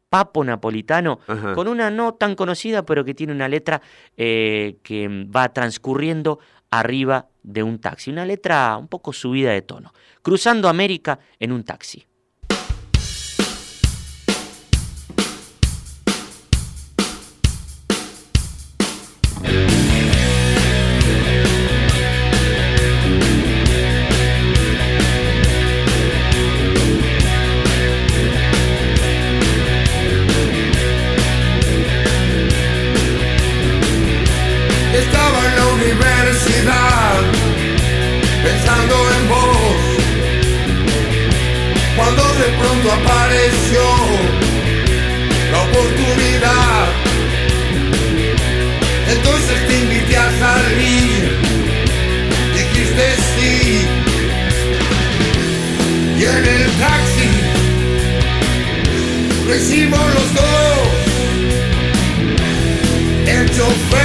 Papo 0.08 0.42
Napolitano, 0.44 1.20
Ajá. 1.26 1.54
con 1.54 1.68
una 1.68 1.90
no 1.90 2.14
tan 2.14 2.34
conocida, 2.34 2.84
pero 2.84 3.04
que 3.04 3.14
tiene 3.14 3.32
una 3.32 3.48
letra 3.48 3.82
eh, 4.16 4.76
que 4.82 5.08
va 5.08 5.52
transcurriendo 5.52 6.38
arriba 6.70 7.28
de 7.42 7.62
un 7.62 7.78
taxi. 7.78 8.10
Una 8.10 8.24
letra 8.24 8.76
un 8.76 8.88
poco 8.88 9.12
subida 9.12 9.52
de 9.52 9.62
tono. 9.62 9.92
Cruzando 10.22 10.68
América 10.68 11.18
en 11.38 11.52
un 11.52 11.64
taxi. 11.64 12.07
Pensando 38.48 38.94
en 39.16 39.28
vos 39.28 39.76
cuando 41.96 42.22
de 42.42 42.48
pronto 42.60 42.86
apareció 43.00 43.84
la 45.52 45.58
oportunidad. 45.68 46.84
Entonces 49.14 49.56
te 49.66 49.74
invité 49.84 50.16
a 50.16 50.30
salir, 50.44 51.38
dijiste 52.56 53.06
sí. 53.34 53.54
Y 56.18 56.24
en 56.24 56.44
el 56.56 56.64
taxi 56.82 57.32
lo 59.46 59.52
los 60.16 60.28
dos. 60.38 60.88
El 63.26 63.44
chofer 63.50 63.97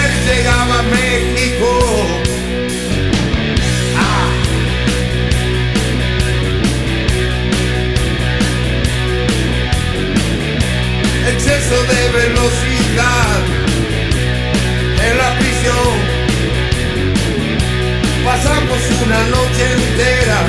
Una 18.74 19.22
noche 19.28 19.64
entera 19.78 20.40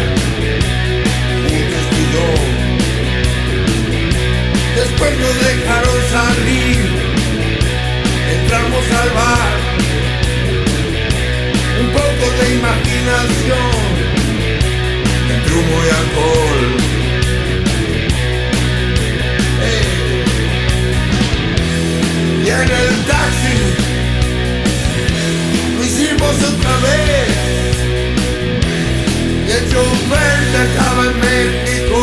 juntos 1.46 1.84
tú 1.90 1.96
y 1.96 2.06
yo. 2.14 2.28
Después 4.76 5.12
nos 5.18 5.36
dejaron 5.44 5.98
salir 6.10 7.04
entramos 8.44 8.84
al 9.02 9.10
bar, 9.10 9.56
un 11.80 11.88
poco 11.90 12.24
de 12.38 12.44
imaginación, 12.54 13.74
entre 15.34 15.52
humo 15.54 15.78
y 15.84 15.90
alcohol. 16.00 16.62
Eh. 19.62 20.24
Y 22.44 22.46
en 22.48 22.68
el 22.82 22.90
taxi 23.10 23.60
lo 25.76 25.80
hicimos 25.84 26.34
otra 26.52 26.74
vez, 26.86 27.28
México. 31.12 31.98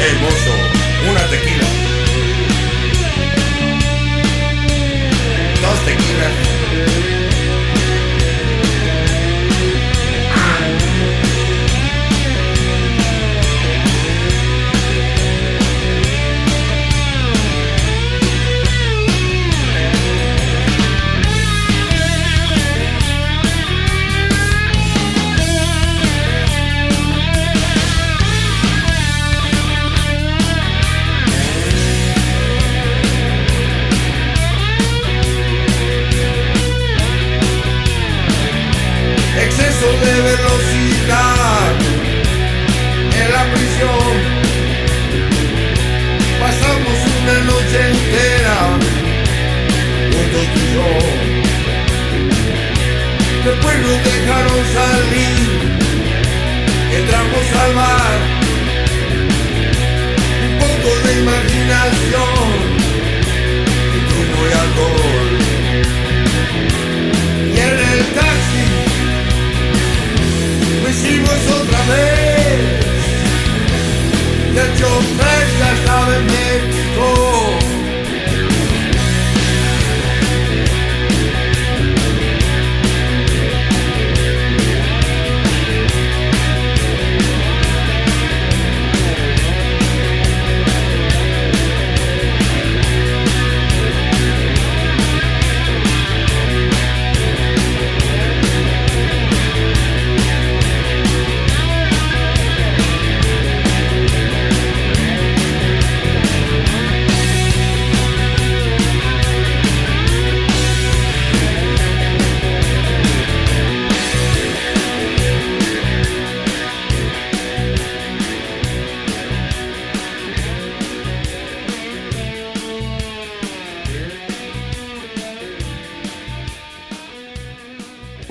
Hermoso, 0.00 0.54
una 1.10 1.24
tequila. 1.30 1.68
Dos 5.62 5.80
tequilas. 5.84 6.21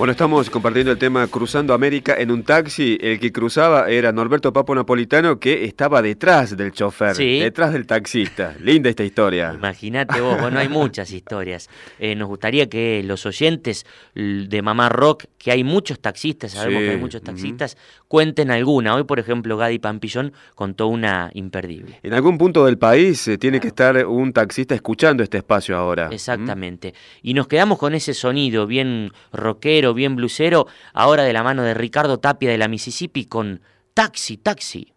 Bueno, 0.02 0.10
estamos 0.10 0.50
compartiendo 0.50 0.90
el 0.90 0.98
tema 0.98 1.24
Cruzando 1.28 1.72
América 1.74 2.16
en 2.18 2.32
un 2.32 2.42
taxi. 2.42 2.98
El 3.00 3.20
que 3.20 3.30
cruzaba 3.30 3.88
era 3.88 4.10
Norberto 4.10 4.52
Papo 4.52 4.74
Napolitano, 4.74 5.38
que 5.38 5.64
estaba 5.64 6.02
detrás 6.02 6.56
del 6.56 6.72
chofer, 6.72 7.14
Sí. 7.14 7.38
detrás 7.38 7.72
del 7.72 7.86
taxista. 7.86 8.56
Linda 8.58 8.90
esta 8.90 9.04
historia. 9.04 9.52
Imagínate 9.54 10.20
vos, 10.20 10.40
bueno, 10.40 10.58
hay 10.58 10.68
muchas 10.68 11.12
historias. 11.12 11.70
Eh, 12.00 12.16
nos 12.16 12.26
gustaría 12.26 12.68
que 12.68 13.04
los 13.04 13.24
oyentes 13.26 13.86
de 14.16 14.60
Mamá 14.60 14.88
Rock, 14.88 15.26
que 15.38 15.52
hay 15.52 15.62
muchos 15.62 16.00
taxistas, 16.00 16.50
sabemos 16.50 16.80
Sí, 16.80 16.86
que 16.86 16.90
hay 16.90 17.00
muchos 17.00 17.22
taxistas, 17.22 17.76
cuenten 18.12 18.50
alguna. 18.50 18.94
Hoy, 18.94 19.04
por 19.04 19.18
ejemplo, 19.18 19.56
Gadi 19.56 19.78
Pampillón 19.78 20.34
contó 20.54 20.88
una 20.88 21.30
imperdible. 21.32 21.98
En 22.02 22.12
algún 22.12 22.36
punto 22.36 22.66
del 22.66 22.76
país 22.76 23.26
eh, 23.26 23.38
tiene 23.38 23.58
que 23.58 23.68
estar 23.68 24.04
un 24.04 24.34
taxista 24.34 24.74
escuchando 24.74 25.22
este 25.22 25.38
espacio 25.38 25.78
ahora. 25.78 26.10
Exactamente. 26.12 26.92
Y 27.22 27.32
nos 27.32 27.48
quedamos 27.48 27.78
con 27.78 27.94
ese 27.94 28.12
sonido 28.12 28.66
bien 28.66 29.12
rockero, 29.32 29.94
bien 29.94 30.14
blusero, 30.14 30.66
ahora 30.92 31.22
de 31.22 31.32
la 31.32 31.42
mano 31.42 31.62
de 31.62 31.72
Ricardo 31.72 32.18
Tapia 32.18 32.50
de 32.50 32.58
la 32.58 32.68
Mississippi 32.68 33.24
con 33.24 33.62
Taxi, 33.94 34.36
Taxi. 34.36 34.91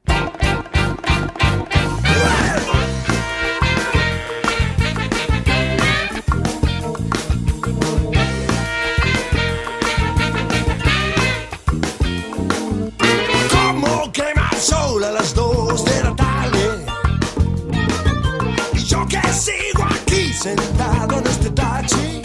Sentado 20.45 21.17
en 21.17 21.25
este 21.25 21.49
taxi. 21.49 22.24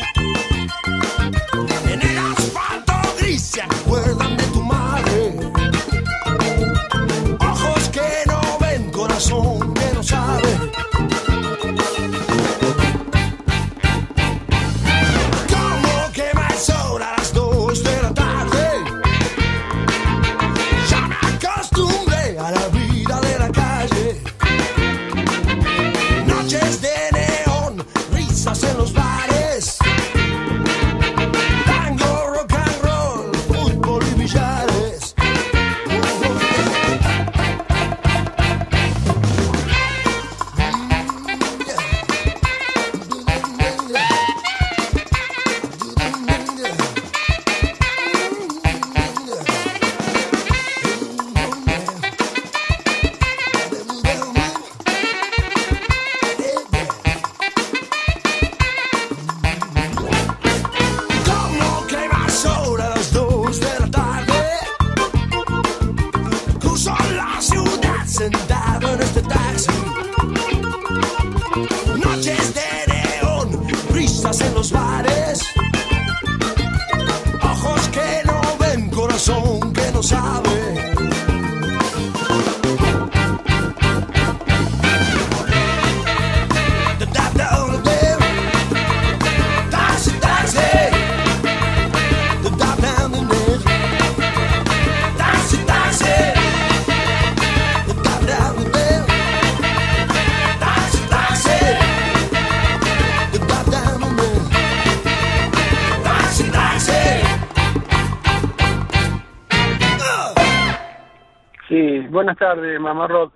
Buenas 112.21 112.37
tardes, 112.37 112.79
Mamá 112.79 113.07
Rock. 113.07 113.33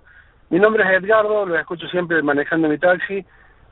Mi 0.51 0.59
nombre 0.59 0.83
es 0.83 1.01
Edgardo, 1.03 1.45
lo 1.45 1.57
escucho 1.59 1.87
siempre 1.87 2.21
manejando 2.21 2.67
mi 2.69 2.77
taxi. 2.77 3.25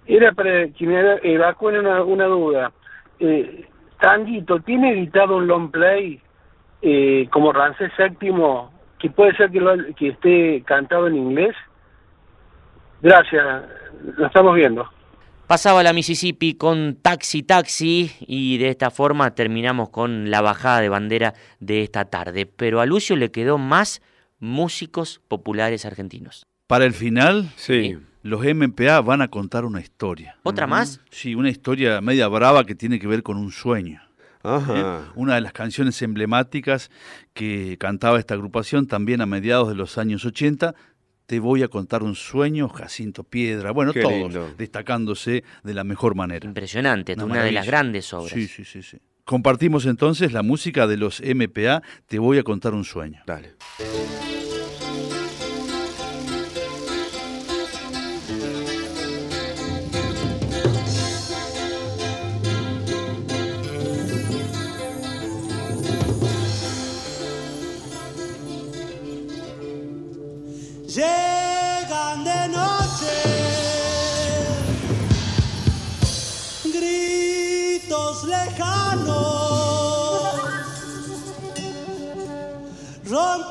Era 0.07 0.31
para 0.31 0.67
que 0.69 0.85
me 0.87 0.99
evacúen 1.21 1.77
una, 1.77 2.01
una 2.03 2.25
duda. 2.25 2.71
Eh, 3.19 3.65
Tanguito, 4.01 4.59
¿tiene 4.59 4.91
editado 4.93 5.37
un 5.37 5.47
long 5.47 5.69
play 5.71 6.19
eh, 6.81 7.27
como 7.31 7.53
Rancés 7.53 7.91
séptimo 7.95 8.73
que 8.99 9.09
puede 9.11 9.35
ser 9.37 9.51
que, 9.51 9.59
lo- 9.61 9.93
que 9.95 10.09
esté 10.09 10.63
cantado 10.65 11.07
en 11.07 11.15
inglés? 11.15 11.55
Gracias, 13.01 13.43
lo 14.17 14.25
estamos 14.25 14.55
viendo. 14.55 14.89
Pasaba 15.45 15.83
la 15.83 15.93
Mississippi 15.93 16.55
con 16.55 16.95
Taxi 17.01 17.43
Taxi 17.43 18.11
y 18.21 18.57
de 18.57 18.69
esta 18.69 18.89
forma 18.89 19.35
terminamos 19.35 19.89
con 19.89 20.31
la 20.31 20.41
bajada 20.41 20.81
de 20.81 20.89
bandera 20.89 21.33
de 21.59 21.83
esta 21.83 22.05
tarde. 22.05 22.45
Pero 22.47 22.81
a 22.81 22.85
Lucio 22.87 23.15
le 23.15 23.29
quedó 23.31 23.57
más 23.57 24.01
músicos 24.43 25.21
populares 25.29 25.85
argentinos. 25.85 26.45
Para 26.67 26.85
el 26.85 26.93
final, 26.93 27.49
sí. 27.55 27.97
los 28.23 28.41
MPA 28.43 28.99
van 28.99 29.21
a 29.21 29.29
contar 29.29 29.63
una 29.63 29.79
historia. 29.79 30.35
¿Otra 30.43 30.67
más? 30.67 30.99
Sí, 31.11 31.33
una 31.33 31.49
historia 31.49 32.01
media 32.01 32.27
brava 32.27 32.65
que 32.65 32.75
tiene 32.75 32.99
que 32.99 33.07
ver 33.07 33.23
con 33.23 33.37
un 33.37 33.51
sueño. 33.51 34.01
Ajá. 34.43 35.05
¿Eh? 35.05 35.11
Una 35.15 35.35
de 35.35 35.41
las 35.41 35.53
canciones 35.53 36.01
emblemáticas 36.01 36.91
que 37.33 37.77
cantaba 37.79 38.19
esta 38.19 38.33
agrupación 38.33 38.85
también 38.87 39.21
a 39.21 39.25
mediados 39.25 39.69
de 39.69 39.75
los 39.75 39.97
años 39.97 40.25
80. 40.25 40.75
Te 41.25 41.39
voy 41.39 41.63
a 41.63 41.69
contar 41.69 42.03
un 42.03 42.15
sueño, 42.15 42.67
Jacinto 42.67 43.23
Piedra, 43.23 43.71
bueno, 43.71 43.93
Qué 43.93 44.01
todos 44.01 44.13
lindo. 44.13 44.53
destacándose 44.57 45.45
de 45.63 45.73
la 45.73 45.85
mejor 45.85 46.15
manera. 46.15 46.45
Impresionante, 46.45 47.13
una, 47.13 47.23
de 47.23 47.29
maravilla. 47.29 47.59
las 47.61 47.67
grandes 47.67 48.13
obras. 48.13 48.33
Sí, 48.33 48.47
sí, 48.47 48.65
sí, 48.65 48.83
sí. 48.83 48.97
Compartimos 49.23 49.85
entonces 49.85 50.33
la 50.33 50.43
música 50.43 50.85
de 50.85 50.97
los 50.97 51.21
MPA, 51.21 51.81
Te 52.07 52.19
voy 52.19 52.39
a 52.39 52.43
contar 52.43 52.73
un 52.73 52.83
sueño. 52.83 53.21
Dale. 53.25 53.55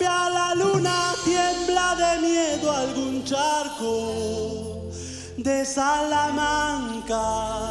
La 0.00 0.54
luna, 0.54 1.14
tiembla 1.24 1.94
de 1.94 2.18
miedo 2.20 2.72
algún 2.72 3.24
charco 3.24 4.88
de 5.36 5.64
Salamanca. 5.64 7.70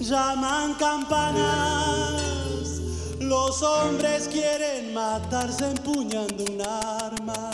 Llaman 0.00 0.74
campanas, 0.74 2.20
los 3.20 3.62
hombres 3.62 4.28
quieren 4.28 4.92
matarse 4.94 5.70
empuñando 5.70 6.44
un 6.44 6.62
arma. 6.62 7.50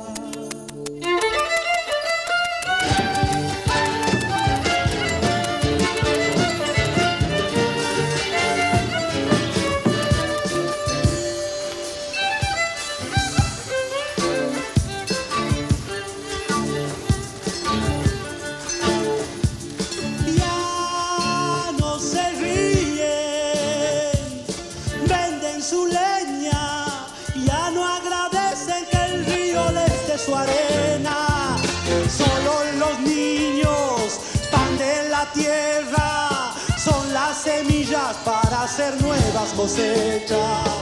Hacer 38.72 39.02
nuevas 39.02 39.52
cosechas. 39.52 40.81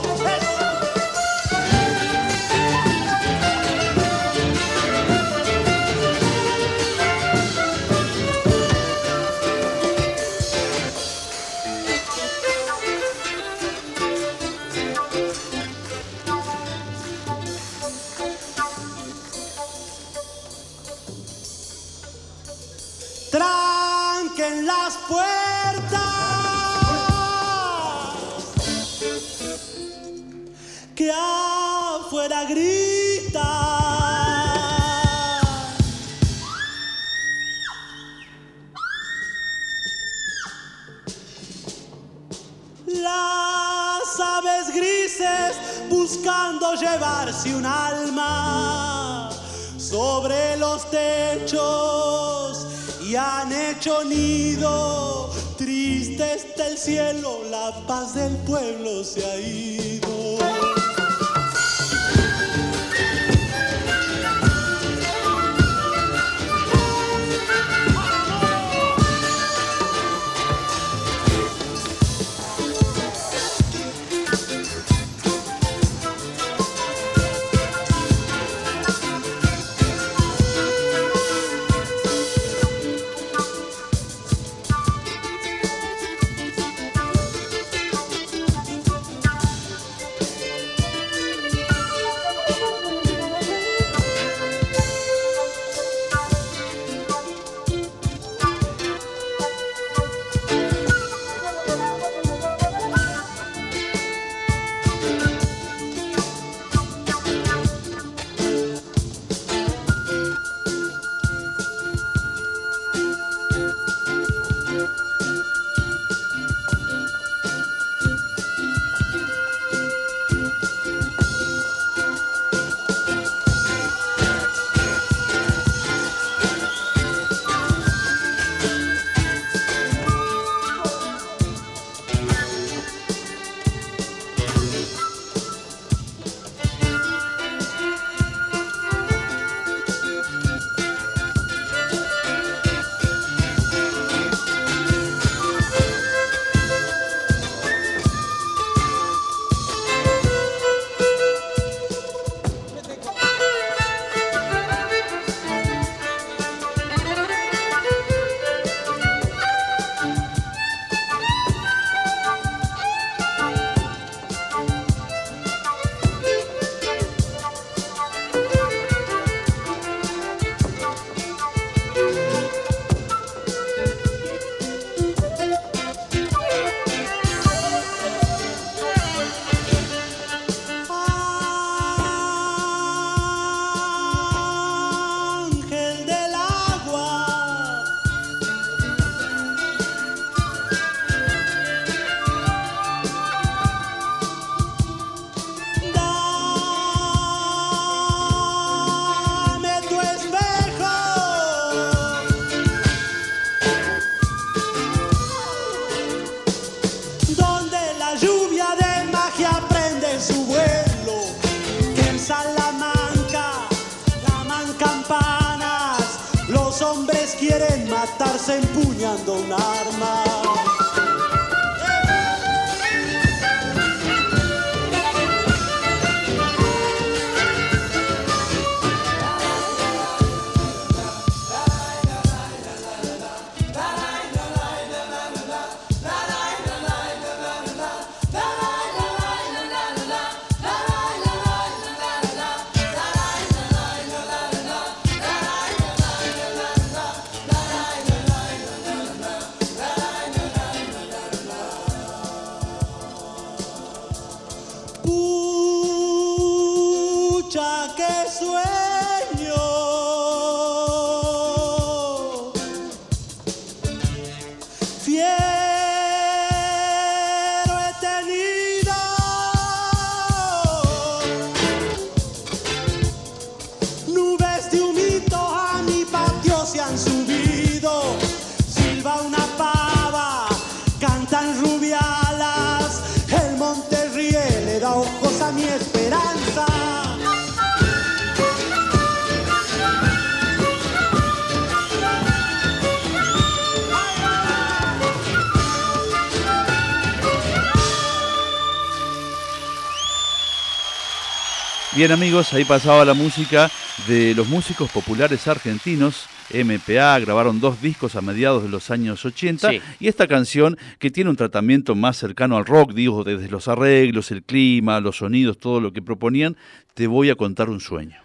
Bien 302.01 302.13
amigos, 302.13 302.51
ahí 302.53 302.65
pasaba 302.65 303.05
la 303.05 303.13
música 303.13 303.69
de 304.07 304.33
los 304.33 304.47
músicos 304.47 304.89
populares 304.89 305.47
argentinos. 305.47 306.25
MPA 306.51 307.19
grabaron 307.19 307.59
dos 307.59 307.79
discos 307.79 308.15
a 308.15 308.21
mediados 308.21 308.63
de 308.63 308.69
los 308.69 308.89
años 308.89 309.23
80 309.23 309.69
Sí. 309.69 309.81
y 309.99 310.07
esta 310.07 310.27
canción 310.27 310.79
que 310.97 311.11
tiene 311.11 311.29
un 311.29 311.35
tratamiento 311.35 311.93
más 311.93 312.17
cercano 312.17 312.57
al 312.57 312.65
rock, 312.65 312.93
digo, 312.93 313.23
desde 313.23 313.49
los 313.49 313.67
arreglos, 313.67 314.31
el 314.31 314.41
clima, 314.41 314.99
los 314.99 315.17
sonidos, 315.17 315.59
todo 315.59 315.79
lo 315.79 315.93
que 315.93 316.01
proponían, 316.01 316.57
te 316.95 317.05
voy 317.05 317.29
a 317.29 317.35
contar 317.35 317.69
un 317.69 317.79
sueño. 317.79 318.17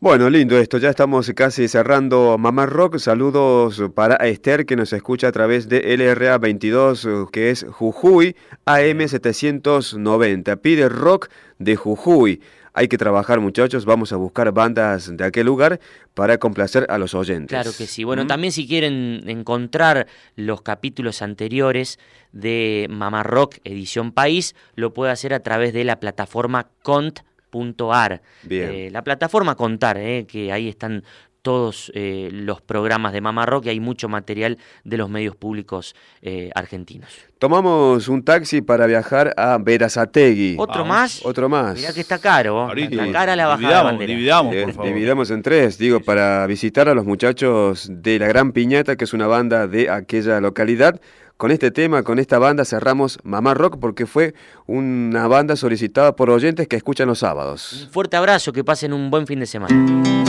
Bueno, 0.00 0.30
lindo 0.30 0.56
esto, 0.56 0.78
ya 0.78 0.90
estamos 0.90 1.28
casi 1.34 1.66
cerrando 1.66 2.38
Mamá 2.38 2.66
Rock. 2.66 2.98
Saludos 2.98 3.82
para 3.96 4.14
Esther 4.28 4.64
que 4.64 4.76
nos 4.76 4.92
escucha 4.92 5.26
a 5.26 5.32
través 5.32 5.68
de 5.68 5.96
LRA 5.96 6.38
22, 6.38 7.04
eh, 7.04 7.08
que 7.32 7.50
es 7.50 7.66
Jujuy 7.68 8.36
AM 8.64 9.08
790. 9.08 10.54
Pide 10.58 10.88
rock 10.88 11.30
de 11.58 11.74
Jujuy. 11.74 12.40
Hay 12.78 12.86
que 12.86 12.96
trabajar 12.96 13.40
muchachos, 13.40 13.84
vamos 13.84 14.12
a 14.12 14.16
buscar 14.16 14.52
bandas 14.52 15.16
de 15.16 15.24
aquel 15.24 15.46
lugar 15.46 15.80
para 16.14 16.38
complacer 16.38 16.86
a 16.88 16.96
los 16.96 17.12
oyentes. 17.12 17.48
Claro 17.48 17.72
que 17.76 17.88
sí. 17.88 18.04
Bueno, 18.04 18.24
también 18.28 18.52
si 18.52 18.68
quieren 18.68 19.24
encontrar 19.26 20.06
los 20.36 20.62
capítulos 20.62 21.20
anteriores 21.20 21.98
de 22.30 22.86
Mamá 22.88 23.24
Rock 23.24 23.56
Edición 23.64 24.12
País, 24.12 24.54
lo 24.76 24.94
puede 24.94 25.10
hacer 25.10 25.34
a 25.34 25.40
través 25.40 25.72
de 25.72 25.82
la 25.82 25.98
plataforma 25.98 26.68
cont.ar. 26.82 28.22
Bien. 28.44 28.70
Eh, 28.70 28.90
la 28.92 29.02
plataforma 29.02 29.56
Contar, 29.56 29.98
eh, 29.98 30.24
que 30.28 30.52
ahí 30.52 30.68
están 30.68 31.02
todos 31.48 31.90
eh, 31.94 32.28
los 32.30 32.60
programas 32.60 33.14
de 33.14 33.22
Mamá 33.22 33.46
Rock 33.46 33.64
y 33.64 33.68
hay 33.70 33.80
mucho 33.80 34.06
material 34.06 34.58
de 34.84 34.98
los 34.98 35.08
medios 35.08 35.34
públicos 35.34 35.94
eh, 36.20 36.50
argentinos. 36.54 37.08
Tomamos 37.38 38.06
un 38.08 38.22
taxi 38.22 38.60
para 38.60 38.84
viajar 38.84 39.32
a 39.34 39.56
Verazategui. 39.56 40.56
¿Otro 40.58 40.84
más? 40.84 41.24
Otro 41.24 41.48
más. 41.48 41.78
Mirá 41.78 41.94
que 41.94 42.02
está 42.02 42.18
caro. 42.18 42.60
Ahorita. 42.60 43.02
Está 43.02 43.12
cara 43.12 43.34
la 43.34 43.46
bajada 43.46 43.78
de 43.78 43.82
bandera. 43.82 44.42
Eh, 44.52 44.74
dividamos 44.84 45.30
en 45.30 45.40
tres, 45.40 45.78
digo, 45.78 46.00
para 46.00 46.46
visitar 46.46 46.86
a 46.90 46.92
los 46.92 47.06
muchachos 47.06 47.88
de 47.90 48.18
La 48.18 48.26
Gran 48.26 48.52
Piñata, 48.52 48.96
que 48.96 49.04
es 49.04 49.14
una 49.14 49.26
banda 49.26 49.66
de 49.66 49.88
aquella 49.88 50.42
localidad. 50.42 51.00
Con 51.38 51.50
este 51.50 51.70
tema, 51.70 52.02
con 52.02 52.18
esta 52.18 52.38
banda 52.38 52.66
cerramos 52.66 53.20
Mamá 53.22 53.54
Rock 53.54 53.78
porque 53.80 54.04
fue 54.04 54.34
una 54.66 55.26
banda 55.28 55.56
solicitada 55.56 56.14
por 56.14 56.28
oyentes 56.28 56.68
que 56.68 56.76
escuchan 56.76 57.08
los 57.08 57.20
sábados. 57.20 57.84
Un 57.84 57.90
fuerte 57.90 58.18
abrazo, 58.18 58.52
que 58.52 58.64
pasen 58.64 58.92
un 58.92 59.10
buen 59.10 59.26
fin 59.26 59.40
de 59.40 59.46
semana. 59.46 60.27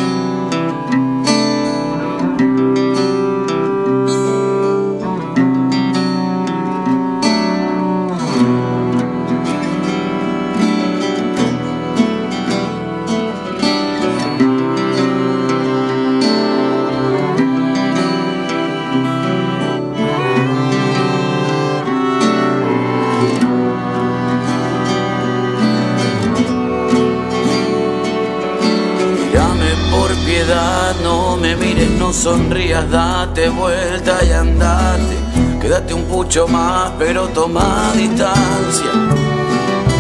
Pucho 36.30 36.48
más, 36.48 36.92
pero 37.00 37.28
toma 37.30 37.92
distancia. 37.96 38.92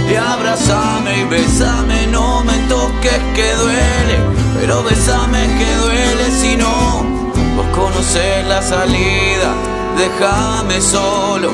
Y 0.07 0.13
abrázame 0.13 1.21
y 1.21 1.23
besame, 1.23 2.05
no 2.05 2.43
me 2.43 2.53
toques 2.69 3.19
que 3.33 3.55
duele, 3.55 4.19
pero 4.59 4.83
besame 4.83 5.39
que 5.57 5.75
duele 5.77 6.29
si 6.29 6.55
no. 6.55 7.03
Vos 7.55 7.65
conocés 7.75 8.45
la 8.47 8.61
salida, 8.61 9.55
déjame 9.97 10.79
solo, 10.81 11.51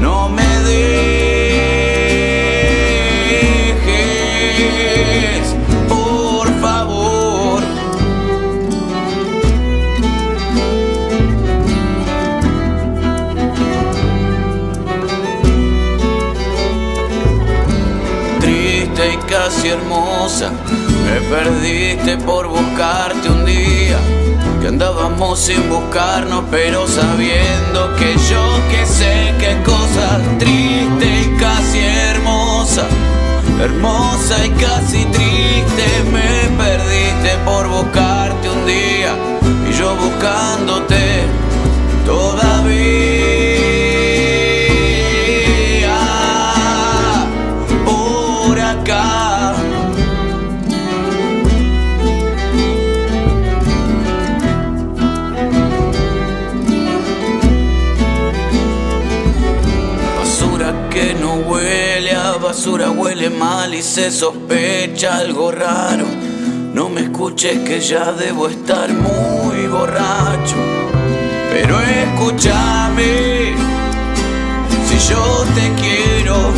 no 0.00 0.30
me 0.30 0.48
dejes, 0.60 1.35
hermosa, 19.86 20.50
me 21.04 21.20
perdiste 21.28 22.16
por 22.18 22.48
buscarte 22.48 23.28
un 23.28 23.44
día. 23.44 23.98
Que 24.60 24.68
andábamos 24.68 25.38
sin 25.38 25.68
buscarnos, 25.68 26.44
pero 26.50 26.86
sabiendo 26.88 27.94
que 27.96 28.16
yo 28.28 28.42
que 28.70 28.84
sé 28.84 29.32
qué 29.38 29.56
cosas 29.64 30.20
triste 30.38 31.06
y 31.22 31.36
casi 31.38 31.78
hermosa. 31.78 32.86
Hermosa 33.60 34.44
y 34.44 34.50
casi 34.50 35.04
triste, 35.06 35.25
huele 63.26 63.30
mal 63.30 63.74
y 63.74 63.82
se 63.82 64.10
sospecha 64.10 65.18
algo 65.18 65.50
raro. 65.50 66.06
No 66.72 66.88
me 66.88 67.02
escuches 67.02 67.58
que 67.60 67.80
ya 67.80 68.12
debo 68.12 68.48
estar 68.48 68.88
muy 68.92 69.66
borracho. 69.66 70.56
Pero 71.50 71.80
escúchame, 71.80 73.54
si 74.86 74.98
yo 75.08 75.44
te 75.54 75.72
quiero, 75.80 76.52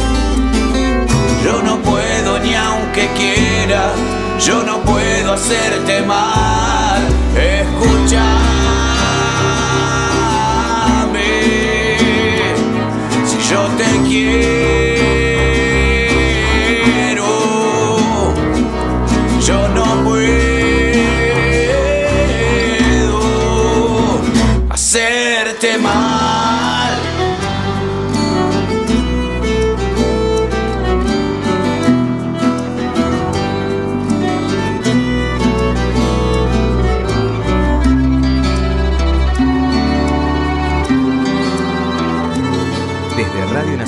yo 1.44 1.62
no 1.62 1.78
puedo 1.78 2.38
ni 2.40 2.54
aunque 2.54 3.08
quiera, 3.16 3.92
yo 4.40 4.62
no 4.64 4.80
puedo 4.80 5.34
hacerte 5.34 6.02
mal. 6.02 7.00
Escúchame, 7.36 8.28
si 13.24 13.38
yo 13.50 13.60
te 13.78 14.08
quiero, 14.08 14.87